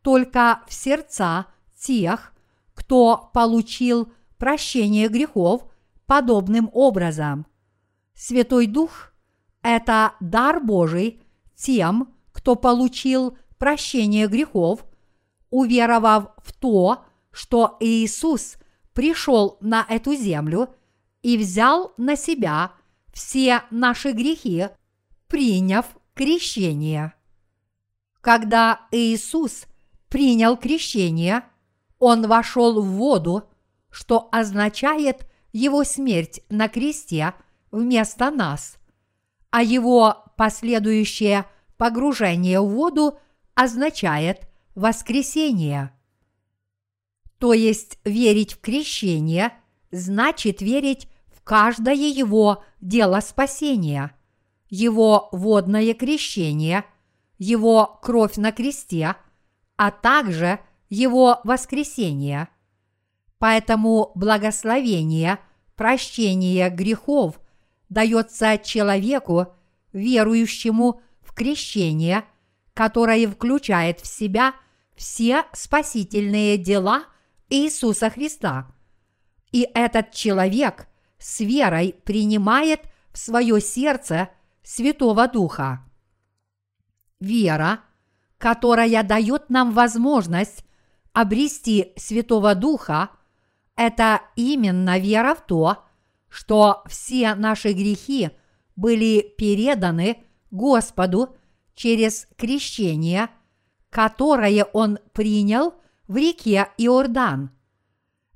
только 0.00 0.62
в 0.66 0.72
сердца 0.72 1.46
тех, 1.78 2.32
кто 2.72 3.30
получил 3.34 4.10
прощение 4.38 5.08
грехов 5.08 5.66
подобным 6.06 6.70
образом. 6.72 7.46
Святой 8.14 8.66
Дух– 8.66 9.12
это 9.62 10.14
дар 10.20 10.60
Божий 10.60 11.20
тем, 11.54 12.14
кто 12.32 12.54
получил 12.54 13.36
прощение 13.58 14.26
грехов, 14.26 14.86
уверовав 15.50 16.30
в 16.38 16.52
то, 16.54 17.04
что 17.36 17.76
Иисус 17.80 18.56
пришел 18.94 19.58
на 19.60 19.84
эту 19.90 20.14
землю 20.14 20.74
и 21.20 21.36
взял 21.36 21.92
на 21.98 22.16
себя 22.16 22.72
все 23.12 23.62
наши 23.70 24.12
грехи, 24.12 24.68
приняв 25.28 25.84
крещение. 26.14 27.12
Когда 28.22 28.86
Иисус 28.90 29.66
принял 30.08 30.56
крещение, 30.56 31.42
Он 31.98 32.26
вошел 32.26 32.80
в 32.80 32.86
воду, 32.92 33.50
что 33.90 34.30
означает 34.32 35.26
Его 35.52 35.84
смерть 35.84 36.40
на 36.48 36.68
кресте 36.68 37.34
вместо 37.70 38.30
нас, 38.30 38.78
а 39.50 39.62
Его 39.62 40.24
последующее 40.38 41.44
погружение 41.76 42.60
в 42.62 42.70
воду 42.70 43.18
означает 43.54 44.48
воскресение. 44.74 45.92
То 47.38 47.52
есть 47.52 47.98
верить 48.04 48.54
в 48.54 48.60
крещение 48.60 49.52
значит 49.90 50.60
верить 50.62 51.08
в 51.28 51.42
каждое 51.42 51.94
его 51.94 52.64
дело 52.80 53.20
спасения, 53.20 54.12
его 54.68 55.28
водное 55.32 55.94
крещение, 55.94 56.84
его 57.38 57.98
кровь 58.02 58.36
на 58.36 58.52
кресте, 58.52 59.16
а 59.76 59.90
также 59.90 60.60
его 60.88 61.40
воскресение. 61.44 62.48
Поэтому 63.38 64.12
благословение, 64.14 65.38
прощение 65.74 66.70
грехов 66.70 67.38
дается 67.90 68.58
человеку, 68.58 69.48
верующему 69.92 71.02
в 71.20 71.34
крещение, 71.34 72.24
которое 72.72 73.28
включает 73.28 74.00
в 74.00 74.06
себя 74.06 74.54
все 74.94 75.44
спасительные 75.52 76.56
дела 76.56 77.04
Иисуса 77.48 78.10
Христа. 78.10 78.66
И 79.52 79.68
этот 79.74 80.12
человек 80.12 80.88
с 81.18 81.40
верой 81.40 81.94
принимает 82.04 82.80
в 83.12 83.18
свое 83.18 83.60
сердце 83.60 84.30
Святого 84.62 85.28
Духа. 85.28 85.84
Вера, 87.20 87.80
которая 88.38 89.02
дает 89.02 89.48
нам 89.48 89.72
возможность 89.72 90.64
обрести 91.12 91.92
Святого 91.96 92.54
Духа, 92.54 93.10
это 93.76 94.22
именно 94.34 94.98
вера 94.98 95.34
в 95.34 95.46
то, 95.46 95.84
что 96.28 96.82
все 96.86 97.34
наши 97.34 97.72
грехи 97.72 98.30
были 98.74 99.34
переданы 99.38 100.24
Господу 100.50 101.36
через 101.74 102.26
крещение, 102.36 103.28
которое 103.90 104.64
Он 104.64 104.98
принял 105.12 105.74
в 106.08 106.16
реке 106.16 106.68
Иордан. 106.78 107.50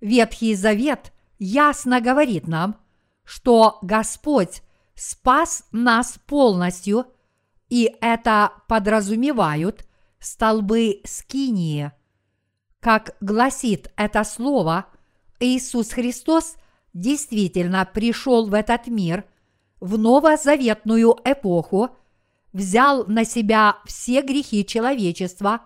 Ветхий 0.00 0.54
Завет 0.54 1.12
ясно 1.38 2.00
говорит 2.00 2.46
нам, 2.46 2.76
что 3.24 3.78
Господь 3.82 4.62
спас 4.94 5.64
нас 5.72 6.18
полностью, 6.26 7.06
и 7.68 7.96
это 8.00 8.52
подразумевают 8.68 9.86
столбы 10.18 11.00
Скинии. 11.04 11.92
Как 12.80 13.16
гласит 13.20 13.92
это 13.96 14.24
слово, 14.24 14.86
Иисус 15.38 15.90
Христос 15.90 16.56
действительно 16.92 17.88
пришел 17.92 18.48
в 18.48 18.54
этот 18.54 18.86
мир 18.86 19.24
в 19.80 19.96
новозаветную 19.96 21.16
эпоху, 21.24 21.90
взял 22.52 23.06
на 23.06 23.24
себя 23.24 23.78
все 23.86 24.22
грехи 24.22 24.66
человечества, 24.66 25.62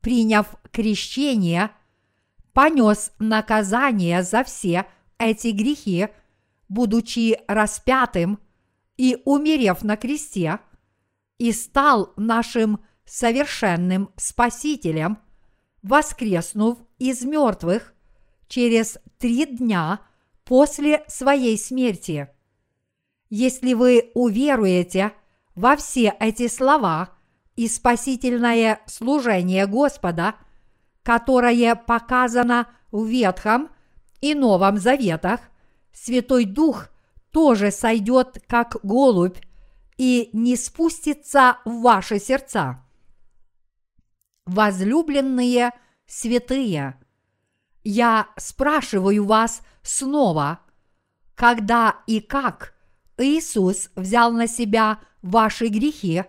приняв 0.00 0.56
крещение, 0.70 1.70
понес 2.52 3.12
наказание 3.18 4.22
за 4.22 4.44
все 4.44 4.86
эти 5.18 5.48
грехи, 5.48 6.08
будучи 6.68 7.38
распятым 7.46 8.38
и 8.96 9.20
умерев 9.24 9.82
на 9.82 9.96
кресте, 9.96 10.60
и 11.38 11.52
стал 11.52 12.12
нашим 12.16 12.84
совершенным 13.04 14.10
Спасителем, 14.16 15.18
воскреснув 15.82 16.78
из 16.98 17.22
мертвых 17.22 17.94
через 18.48 18.98
три 19.18 19.46
дня 19.46 20.00
после 20.44 21.04
своей 21.08 21.56
смерти. 21.58 22.28
Если 23.30 23.74
вы 23.74 24.10
уверуете 24.14 25.12
во 25.54 25.76
все 25.76 26.14
эти 26.18 26.48
слова 26.48 27.17
и 27.58 27.66
спасительное 27.66 28.80
служение 28.86 29.66
Господа, 29.66 30.36
которое 31.02 31.74
показано 31.74 32.68
в 32.92 33.04
Ветхом 33.04 33.68
и 34.20 34.36
Новом 34.36 34.78
Заветах, 34.78 35.40
Святой 35.92 36.44
Дух 36.44 36.86
тоже 37.32 37.72
сойдет 37.72 38.40
как 38.46 38.76
голубь 38.84 39.38
и 39.96 40.30
не 40.32 40.54
спустится 40.54 41.58
в 41.64 41.80
ваши 41.80 42.20
сердца. 42.20 42.80
Возлюбленные 44.46 45.72
святые, 46.06 46.94
я 47.82 48.28
спрашиваю 48.36 49.24
вас 49.24 49.62
снова, 49.82 50.60
когда 51.34 51.96
и 52.06 52.20
как 52.20 52.74
Иисус 53.16 53.90
взял 53.96 54.30
на 54.30 54.46
себя 54.46 55.00
ваши 55.22 55.66
грехи 55.66 56.22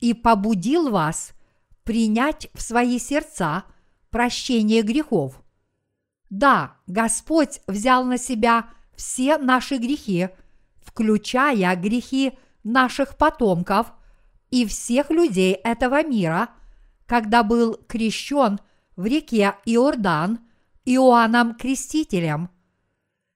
и 0.00 0.14
побудил 0.14 0.90
вас 0.90 1.32
принять 1.84 2.48
в 2.54 2.62
свои 2.62 2.98
сердца 2.98 3.64
прощение 4.10 4.82
грехов. 4.82 5.40
Да, 6.30 6.76
Господь 6.86 7.60
взял 7.66 8.04
на 8.04 8.18
себя 8.18 8.70
все 8.94 9.38
наши 9.38 9.76
грехи, 9.76 10.28
включая 10.80 11.74
грехи 11.76 12.38
наших 12.62 13.16
потомков 13.16 13.92
и 14.50 14.66
всех 14.66 15.10
людей 15.10 15.54
этого 15.54 16.04
мира, 16.04 16.50
когда 17.06 17.42
был 17.42 17.74
крещен 17.88 18.60
в 18.96 19.06
реке 19.06 19.54
Иордан 19.64 20.40
Иоанном 20.84 21.54
Крестителем. 21.54 22.50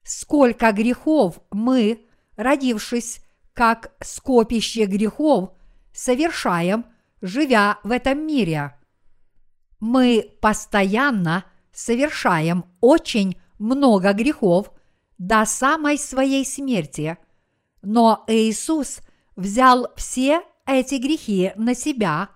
Сколько 0.02 0.72
грехов 0.72 1.40
мы, 1.50 2.06
родившись 2.36 3.20
как 3.54 3.92
скопище 4.00 4.84
грехов, 4.86 5.50
совершаем, 5.94 6.84
живя 7.22 7.78
в 7.82 7.90
этом 7.90 8.26
мире. 8.26 8.76
Мы 9.80 10.36
постоянно 10.42 11.44
совершаем 11.72 12.66
очень 12.80 13.40
много 13.58 14.12
грехов 14.12 14.72
до 15.16 15.44
самой 15.46 15.98
своей 15.98 16.44
смерти, 16.44 17.16
но 17.82 18.24
Иисус 18.26 19.00
взял 19.36 19.88
все 19.96 20.42
эти 20.66 20.96
грехи 20.96 21.52
на 21.56 21.74
себя 21.74 22.30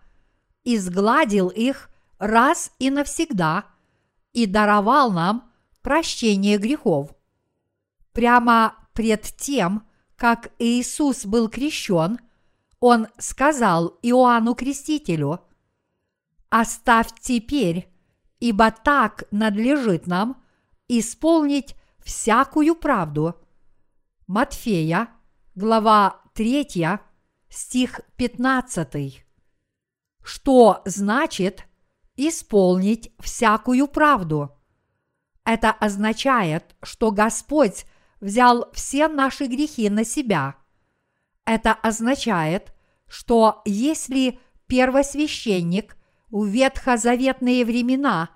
и 0.65 0.79
сгладил 0.79 1.49
их 1.49 1.91
раз 2.19 2.73
и 2.79 2.91
навсегда 2.91 3.65
и 4.33 4.47
даровал 4.47 5.11
нам 5.11 5.51
прощение 5.83 6.59
грехов. 6.59 7.11
Прямо 8.13 8.75
пред 8.93 9.23
тем, 9.23 9.87
как 10.17 10.51
Иисус 10.59 11.25
был 11.25 11.49
крещен, 11.49 12.19
Он 12.81 13.09
сказал 13.19 13.99
Иоанну 14.03 14.55
Крестителю, 14.55 15.41
«Оставь 16.49 17.09
теперь, 17.21 17.93
ибо 18.39 18.71
так 18.71 19.25
надлежит 19.31 20.07
нам 20.07 20.43
исполнить 20.87 21.75
всякую 21.99 22.75
правду». 22.77 23.35
Матфея, 24.27 25.09
глава 25.55 26.21
3, 26.35 27.01
стих 27.49 28.01
15. 28.17 29.25
Что 30.23 30.83
значит 30.85 31.65
исполнить 32.17 33.13
всякую 33.19 33.89
правду? 33.89 34.55
Это 35.45 35.71
означает, 35.73 36.77
что 36.83 37.11
Господь 37.11 37.87
взял 38.21 38.71
все 38.73 39.09
наши 39.09 39.47
грехи 39.47 39.89
на 39.89 40.05
себя. 40.05 40.57
Это 41.49 41.73
означает, 41.73 42.75
что 43.07 43.63
если 43.65 44.39
первосвященник 44.67 45.97
в 46.31 46.45
ветхозаветные 46.45 47.65
времена 47.65 48.29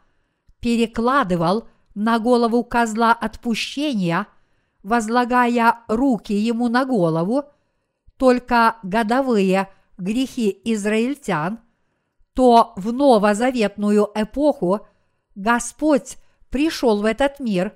перекладывал 0.60 1.68
на 1.94 2.18
голову 2.18 2.64
козла 2.64 3.12
отпущения, 3.12 4.28
возлагая 4.82 5.80
руки 5.88 6.32
ему 6.32 6.70
на 6.70 6.86
голову, 6.86 7.44
только 8.16 8.76
годовые 8.82 9.68
грехи 9.98 10.58
израильтян, 10.64 11.60
то 12.32 12.72
в 12.76 12.94
новозаветную 12.94 14.10
эпоху 14.14 14.86
Господь 15.34 16.16
пришел 16.48 17.02
в 17.02 17.04
этот 17.04 17.40
мир 17.40 17.74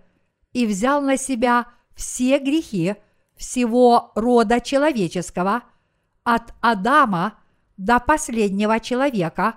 и 0.55 0.64
взял 0.64 1.03
на 1.03 1.18
себя 1.18 1.66
все 1.95 2.39
грехи 2.39 2.97
всего 3.37 4.12
рода 4.14 4.61
человеческого, 4.61 5.62
от 6.24 6.55
Адама 6.61 7.39
до 7.76 8.01
последнего 8.01 8.80
человека, 8.80 9.57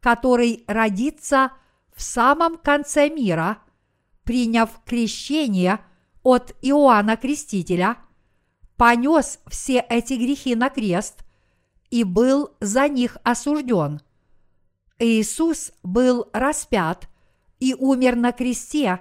который 0.00 0.64
родится 0.68 1.52
в 1.94 2.02
самом 2.02 2.56
конце 2.56 3.08
мира, 3.08 3.58
приняв 4.22 4.70
крещение 4.84 5.80
от 6.22 6.54
Иоанна 6.62 7.16
Крестителя, 7.16 7.96
понес 8.76 9.38
все 9.46 9.80
эти 9.88 10.14
грехи 10.14 10.54
на 10.54 10.70
крест 10.70 11.24
и 11.90 12.04
был 12.04 12.50
за 12.60 12.88
них 12.88 13.18
осужден. 13.22 14.00
Иисус 14.98 15.72
был 15.82 16.28
распят 16.32 17.08
и 17.60 17.74
умер 17.74 18.16
на 18.16 18.32
кресте 18.32 19.00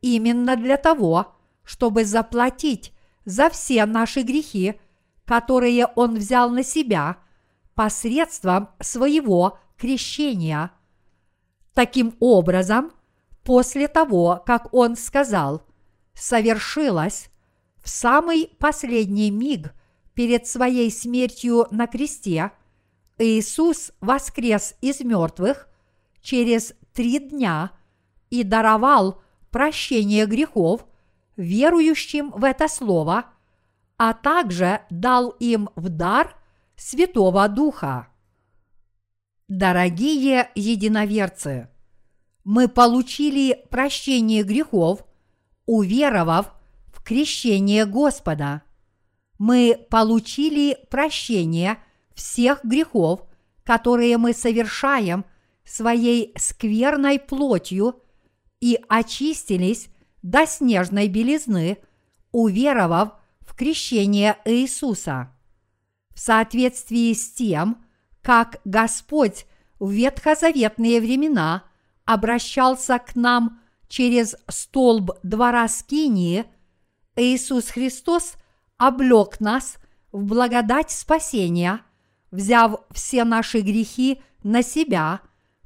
именно 0.00 0.56
для 0.56 0.76
того, 0.76 1.34
чтобы 1.64 2.04
заплатить 2.04 2.92
за 3.28 3.50
все 3.50 3.84
наши 3.84 4.22
грехи, 4.22 4.80
которые 5.26 5.86
Он 5.96 6.14
взял 6.14 6.48
на 6.48 6.62
себя 6.62 7.18
посредством 7.74 8.70
своего 8.80 9.58
крещения. 9.76 10.70
Таким 11.74 12.16
образом, 12.20 12.90
после 13.44 13.86
того, 13.86 14.42
как 14.46 14.72
Он 14.72 14.96
сказал 14.96 15.62
«совершилось», 16.14 17.28
в 17.84 17.90
самый 17.90 18.50
последний 18.58 19.30
миг 19.30 19.74
перед 20.14 20.46
своей 20.46 20.90
смертью 20.90 21.66
на 21.70 21.86
кресте 21.86 22.52
Иисус 23.18 23.92
воскрес 24.00 24.74
из 24.80 25.00
мертвых 25.00 25.68
через 26.22 26.72
три 26.94 27.18
дня 27.18 27.72
и 28.30 28.42
даровал 28.42 29.22
прощение 29.50 30.24
грехов 30.24 30.86
верующим 31.38 32.30
в 32.32 32.44
это 32.44 32.68
слово, 32.68 33.26
а 33.96 34.12
также 34.12 34.82
дал 34.90 35.30
им 35.30 35.70
в 35.76 35.88
дар 35.88 36.36
Святого 36.76 37.48
Духа. 37.48 38.08
Дорогие 39.48 40.50
единоверцы, 40.54 41.70
мы 42.44 42.68
получили 42.68 43.64
прощение 43.70 44.42
грехов, 44.42 45.04
уверовав 45.64 46.52
в 46.86 47.02
крещение 47.02 47.86
Господа. 47.86 48.62
Мы 49.38 49.86
получили 49.90 50.76
прощение 50.90 51.78
всех 52.14 52.64
грехов, 52.64 53.22
которые 53.64 54.18
мы 54.18 54.32
совершаем 54.32 55.24
своей 55.64 56.32
скверной 56.36 57.18
плотью 57.18 58.02
и 58.60 58.80
очистились 58.88 59.88
до 60.22 60.46
снежной 60.46 61.08
белизны, 61.08 61.78
уверовав 62.32 63.12
в 63.40 63.54
крещение 63.54 64.36
Иисуса. 64.44 65.32
В 66.14 66.20
соответствии 66.20 67.12
с 67.12 67.32
тем, 67.32 67.84
как 68.22 68.60
Господь 68.64 69.46
в 69.78 69.90
ветхозаветные 69.90 71.00
времена 71.00 71.64
обращался 72.04 72.98
к 72.98 73.14
нам 73.14 73.60
через 73.88 74.34
столб 74.48 75.12
двора 75.22 75.68
Скинии, 75.68 76.44
Иисус 77.16 77.68
Христос 77.68 78.34
облег 78.76 79.40
нас 79.40 79.76
в 80.12 80.24
благодать 80.24 80.90
спасения, 80.90 81.80
взяв 82.30 82.80
все 82.90 83.24
наши 83.24 83.60
грехи 83.60 84.20
на 84.42 84.62
себя 84.62 85.20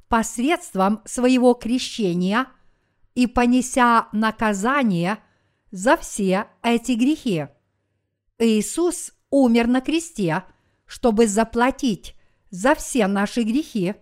посредством 0.07 1.01
своего 1.05 1.53
крещения– 1.53 2.47
и 3.15 3.27
понеся 3.27 4.07
наказание 4.11 5.19
за 5.71 5.97
все 5.97 6.47
эти 6.61 6.93
грехи. 6.93 7.47
Иисус 8.39 9.13
умер 9.29 9.67
на 9.67 9.81
кресте, 9.81 10.43
чтобы 10.85 11.27
заплатить 11.27 12.15
за 12.49 12.75
все 12.75 13.07
наши 13.07 13.43
грехи 13.43 13.95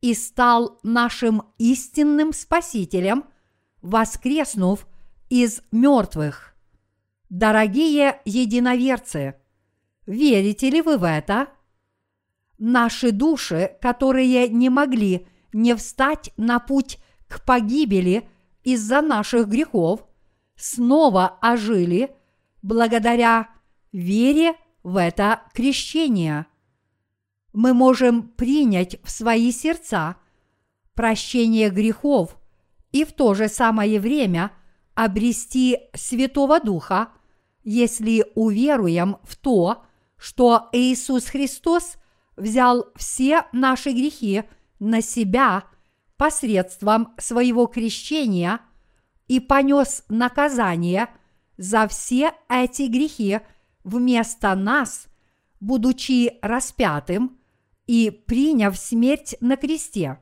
и 0.00 0.14
стал 0.14 0.78
нашим 0.82 1.42
истинным 1.58 2.32
Спасителем, 2.32 3.24
воскреснув 3.82 4.86
из 5.28 5.62
мертвых. 5.72 6.54
Дорогие 7.28 8.20
единоверцы, 8.24 9.34
верите 10.06 10.70
ли 10.70 10.82
вы 10.82 10.98
в 10.98 11.04
это? 11.04 11.48
Наши 12.58 13.10
души, 13.10 13.76
которые 13.80 14.48
не 14.48 14.70
могли 14.70 15.26
не 15.52 15.74
встать 15.74 16.30
на 16.36 16.58
путь 16.60 16.98
к 17.28 17.44
погибели 17.44 18.28
из-за 18.64 19.02
наших 19.02 19.48
грехов 19.48 20.04
снова 20.56 21.38
ожили 21.40 22.14
благодаря 22.62 23.48
вере 23.92 24.54
в 24.82 24.96
это 24.96 25.42
крещение. 25.52 26.46
Мы 27.52 27.72
можем 27.72 28.22
принять 28.22 28.96
в 29.04 29.10
свои 29.10 29.52
сердца 29.52 30.16
прощение 30.94 31.70
грехов 31.70 32.36
и 32.90 33.04
в 33.04 33.12
то 33.12 33.34
же 33.34 33.48
самое 33.48 34.00
время 34.00 34.50
обрести 34.94 35.78
Святого 35.94 36.60
Духа, 36.60 37.08
если 37.62 38.26
уверуем 38.34 39.18
в 39.22 39.36
то, 39.36 39.84
что 40.16 40.68
Иисус 40.72 41.26
Христос 41.26 41.96
взял 42.36 42.86
все 42.96 43.46
наши 43.52 43.90
грехи 43.90 44.44
на 44.78 45.00
себя 45.02 45.64
посредством 46.16 47.14
своего 47.18 47.66
крещения 47.66 48.60
и 49.26 49.40
понес 49.40 50.04
наказание 50.08 51.08
за 51.56 51.88
все 51.88 52.32
эти 52.48 52.82
грехи 52.88 53.40
вместо 53.84 54.54
нас, 54.54 55.06
будучи 55.60 56.38
распятым 56.42 57.38
и 57.86 58.10
приняв 58.10 58.76
смерть 58.76 59.36
на 59.40 59.56
кресте. 59.56 60.18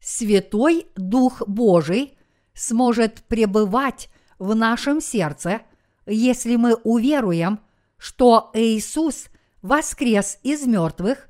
Святой 0.00 0.86
Дух 0.96 1.42
Божий 1.46 2.18
сможет 2.54 3.24
пребывать 3.24 4.10
в 4.38 4.54
нашем 4.54 5.00
сердце, 5.00 5.62
если 6.06 6.56
мы 6.56 6.74
уверуем, 6.74 7.60
что 7.96 8.50
Иисус 8.52 9.28
воскрес 9.62 10.38
из 10.42 10.66
мертвых 10.66 11.28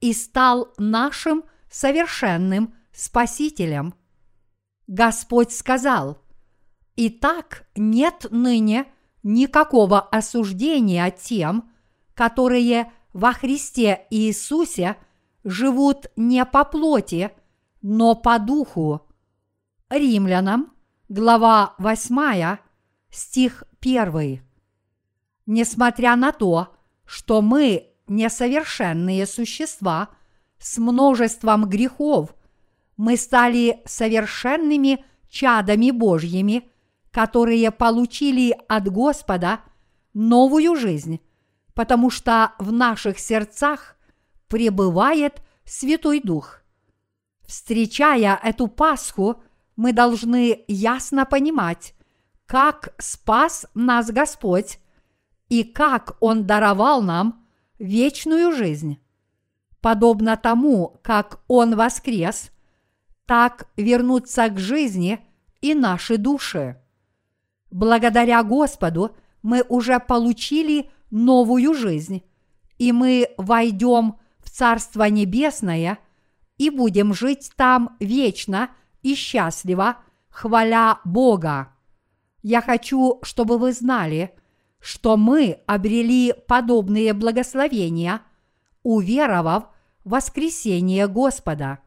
и 0.00 0.12
стал 0.14 0.72
нашим 0.78 1.44
совершенным 1.74 2.72
Спасителем. 2.92 3.94
Господь 4.86 5.50
сказал, 5.50 6.22
«Итак, 6.94 7.66
нет 7.74 8.26
ныне 8.30 8.86
никакого 9.24 10.00
осуждения 10.00 11.10
тем, 11.10 11.72
которые 12.14 12.92
во 13.12 13.32
Христе 13.32 14.06
Иисусе 14.10 14.96
живут 15.42 16.06
не 16.14 16.44
по 16.44 16.64
плоти, 16.64 17.32
но 17.82 18.14
по 18.14 18.38
духу». 18.38 19.08
Римлянам, 19.88 20.72
глава 21.08 21.74
8, 21.78 22.58
стих 23.10 23.64
1. 23.80 24.40
Несмотря 25.46 26.14
на 26.14 26.30
то, 26.30 26.76
что 27.04 27.42
мы 27.42 27.88
несовершенные 28.06 29.26
существа– 29.26 30.10
с 30.64 30.78
множеством 30.78 31.68
грехов, 31.68 32.34
мы 32.96 33.18
стали 33.18 33.82
совершенными 33.84 35.04
чадами 35.28 35.90
Божьими, 35.90 36.70
которые 37.10 37.70
получили 37.70 38.56
от 38.66 38.88
Господа 38.88 39.60
новую 40.14 40.74
жизнь, 40.74 41.20
потому 41.74 42.08
что 42.08 42.54
в 42.58 42.72
наших 42.72 43.18
сердцах 43.18 43.96
пребывает 44.48 45.42
Святой 45.66 46.20
Дух. 46.20 46.62
Встречая 47.46 48.40
эту 48.42 48.66
Пасху, 48.66 49.42
мы 49.76 49.92
должны 49.92 50.64
ясно 50.66 51.26
понимать, 51.26 51.94
как 52.46 52.94
спас 52.96 53.66
нас 53.74 54.10
Господь 54.10 54.78
и 55.50 55.62
как 55.62 56.16
Он 56.20 56.46
даровал 56.46 57.02
нам 57.02 57.44
вечную 57.78 58.50
жизнь 58.56 58.98
подобно 59.84 60.38
тому, 60.38 60.98
как 61.02 61.40
Он 61.46 61.76
воскрес, 61.76 62.50
так 63.26 63.68
вернутся 63.76 64.48
к 64.48 64.58
жизни 64.58 65.20
и 65.60 65.74
наши 65.74 66.16
души. 66.16 66.80
Благодаря 67.70 68.42
Господу 68.42 69.14
мы 69.42 69.62
уже 69.68 70.00
получили 70.00 70.88
новую 71.10 71.74
жизнь, 71.74 72.22
и 72.78 72.92
мы 72.92 73.28
войдем 73.36 74.14
в 74.38 74.48
Царство 74.48 75.04
Небесное 75.04 75.98
и 76.56 76.70
будем 76.70 77.12
жить 77.12 77.52
там 77.54 77.94
вечно 78.00 78.70
и 79.02 79.14
счастливо, 79.14 79.98
хваля 80.30 80.98
Бога. 81.04 81.74
Я 82.42 82.62
хочу, 82.62 83.18
чтобы 83.22 83.58
вы 83.58 83.74
знали, 83.74 84.34
что 84.80 85.18
мы 85.18 85.58
обрели 85.66 86.32
подобные 86.48 87.12
благословения, 87.12 88.22
уверовав 88.82 89.73
воскресение 90.04 91.08
Господа. 91.08 91.80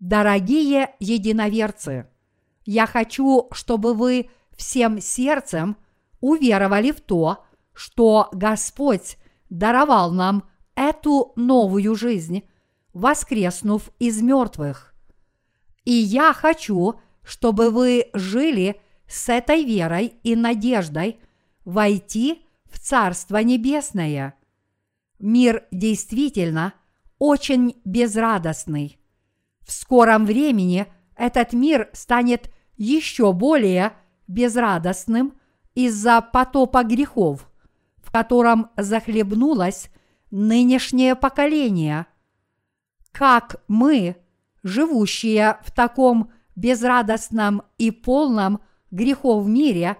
Дорогие 0.00 0.94
единоверцы, 0.98 2.08
я 2.64 2.86
хочу, 2.86 3.48
чтобы 3.52 3.94
вы 3.94 4.30
всем 4.56 5.00
сердцем 5.00 5.76
уверовали 6.20 6.90
в 6.90 7.00
то, 7.00 7.44
что 7.72 8.28
Господь 8.32 9.16
даровал 9.48 10.12
нам 10.12 10.48
эту 10.74 11.32
новую 11.36 11.94
жизнь, 11.94 12.42
воскреснув 12.92 13.90
из 13.98 14.20
мертвых. 14.20 14.94
И 15.84 15.92
я 15.92 16.32
хочу, 16.32 17.00
чтобы 17.22 17.70
вы 17.70 18.10
жили 18.12 18.80
с 19.06 19.28
этой 19.28 19.64
верой 19.64 20.14
и 20.22 20.36
надеждой 20.36 21.20
войти 21.64 22.44
в 22.64 22.78
Царство 22.78 23.38
Небесное. 23.38 24.34
Мир 25.18 25.64
действительно– 25.70 26.74
очень 27.22 27.80
безрадостный. 27.84 28.98
В 29.64 29.70
скором 29.70 30.26
времени 30.26 30.88
этот 31.14 31.52
мир 31.52 31.88
станет 31.92 32.52
еще 32.76 33.32
более 33.32 33.92
безрадостным 34.26 35.34
из-за 35.76 36.20
потопа 36.20 36.82
грехов, 36.82 37.48
в 37.98 38.10
котором 38.10 38.70
захлебнулось 38.76 39.88
нынешнее 40.32 41.14
поколение. 41.14 42.06
Как 43.12 43.62
мы, 43.68 44.16
живущие 44.64 45.58
в 45.62 45.70
таком 45.70 46.32
безрадостном 46.56 47.62
и 47.78 47.92
полном 47.92 48.58
грехов 48.90 49.46
мире, 49.46 49.96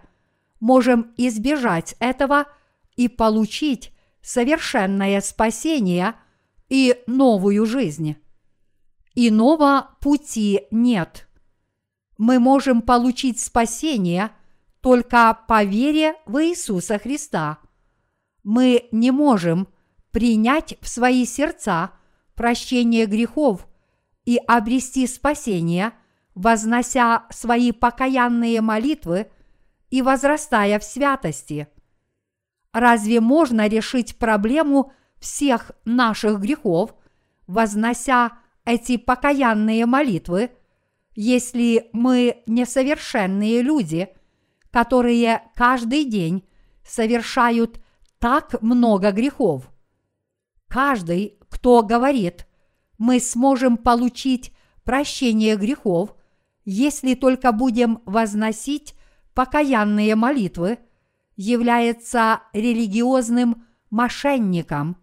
можем 0.59 1.13
избежать 1.17 1.95
этого 2.01 2.47
и 2.97 3.07
получить 3.07 3.93
совершенное 4.23 5.21
спасение 5.21 6.15
и 6.73 7.03
новую 7.07 7.67
жизнь. 7.67 8.17
Иного 9.15 9.91
пути 10.01 10.63
нет. 10.71 11.29
Мы 12.17 12.39
можем 12.39 12.81
получить 12.81 13.39
спасение 13.39 14.31
только 14.81 15.39
по 15.47 15.65
вере 15.65 16.15
в 16.25 16.43
Иисуса 16.43 16.99
Христа. 16.99 17.59
Мы 18.43 18.89
не 18.91 19.11
можем 19.11 19.69
принять 20.13 20.79
в 20.81 20.89
свои 20.89 21.27
сердца 21.27 21.91
прощение 22.35 23.05
грехов 23.05 23.69
и 24.25 24.39
обрести 24.39 25.07
спасение, 25.07 25.93
вознося 26.35 27.27
свои 27.29 27.73
покаянные 27.73 28.63
молитвы 28.63 29.31
и 29.91 30.01
возрастая 30.01 30.79
в 30.79 30.85
святости. 30.85 31.69
Разве 32.73 33.21
можно 33.21 33.69
решить 33.69 34.17
проблему 34.17 34.95
всех 35.23 35.71
наших 35.85 36.41
грехов, 36.41 36.95
вознося 37.47 38.33
эти 38.65 38.97
покаянные 38.97 39.87
молитвы, 39.87 40.51
если 41.15 41.89
мы 41.93 42.43
несовершенные 42.47 43.63
люди, 43.63 44.09
которые 44.71 45.43
каждый 45.55 46.05
день 46.05 46.45
совершают 46.85 47.81
так 48.19 48.61
много 48.63 49.13
грехов? 49.13 49.71
Каждый, 50.69 51.39
кто 51.49 51.83
говорит, 51.83 52.47
мы 52.99 53.21
сможем 53.21 53.77
получить 53.77 54.53
прощение 54.85 55.57
грехов, 55.57 56.17
если 56.65 57.15
только 57.15 57.53
будем 57.53 58.03
возносить 58.07 58.95
покаянные 59.35 60.17
молитвы, 60.17 60.79
является 61.37 62.43
религиозным 62.53 63.67
мошенником. 63.91 65.02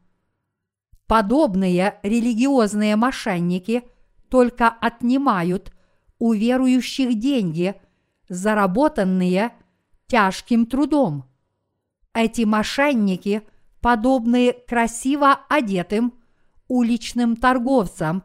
Подобные 1.09 1.99
религиозные 2.03 2.95
мошенники 2.95 3.83
только 4.29 4.67
отнимают 4.67 5.73
у 6.19 6.33
верующих 6.33 7.17
деньги, 7.17 7.73
заработанные 8.29 9.53
тяжким 10.05 10.67
трудом. 10.67 11.25
Эти 12.13 12.43
мошенники– 12.43 13.41
подобные 13.81 14.53
красиво 14.53 15.39
одетым 15.49 16.13
уличным 16.67 17.35
торговцам, 17.37 18.23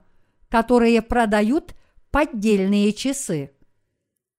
которые 0.51 1.01
продают 1.01 1.75
поддельные 2.11 2.93
часы. 2.93 3.53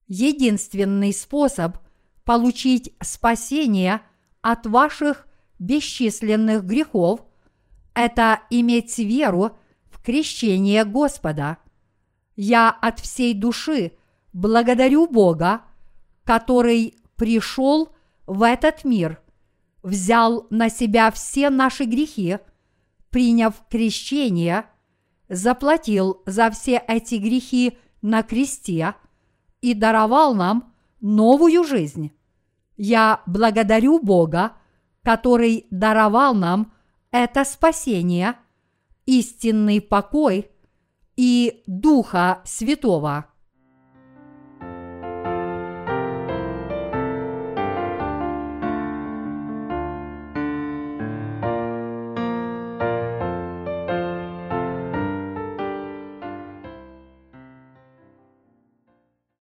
Единственный 0.07 1.13
способ 1.13 1.79
получить 2.23 2.93
спасение 3.01 4.01
от 4.41 4.67
ваших 4.67 5.25
бесчисленных 5.57 6.63
грехов– 6.63 7.21
это 7.95 8.41
иметь 8.49 8.97
веру 8.97 9.57
в 9.89 10.01
крещение 10.03 10.85
Господа. 10.85 11.57
Я 12.35 12.69
от 12.69 12.99
всей 12.99 13.33
души 13.33 13.93
благодарю 14.33 15.07
Бога, 15.07 15.61
который 16.23 16.95
пришел 17.15 17.89
в 18.27 18.43
этот 18.43 18.83
мир– 18.83 19.19
взял 19.85 20.47
на 20.49 20.69
себя 20.69 21.11
все 21.11 21.49
наши 21.51 21.85
грехи, 21.85 22.39
приняв 23.11 23.53
крещение, 23.69 24.65
заплатил 25.29 26.23
за 26.25 26.49
все 26.49 26.83
эти 26.87 27.15
грехи 27.15 27.77
на 28.01 28.23
кресте 28.23 28.95
и 29.61 29.73
даровал 29.75 30.33
нам 30.33 30.73
новую 31.01 31.63
жизнь. 31.63 32.11
Я 32.77 33.21
благодарю 33.27 33.99
Бога, 33.99 34.53
который 35.03 35.67
даровал 35.69 36.33
нам 36.33 36.73
это 37.23 37.45
спасение, 37.45 38.35
истинный 39.05 39.81
покой 39.81 40.49
и 41.15 41.63
Духа 41.67 42.41
Святого. 42.45 43.27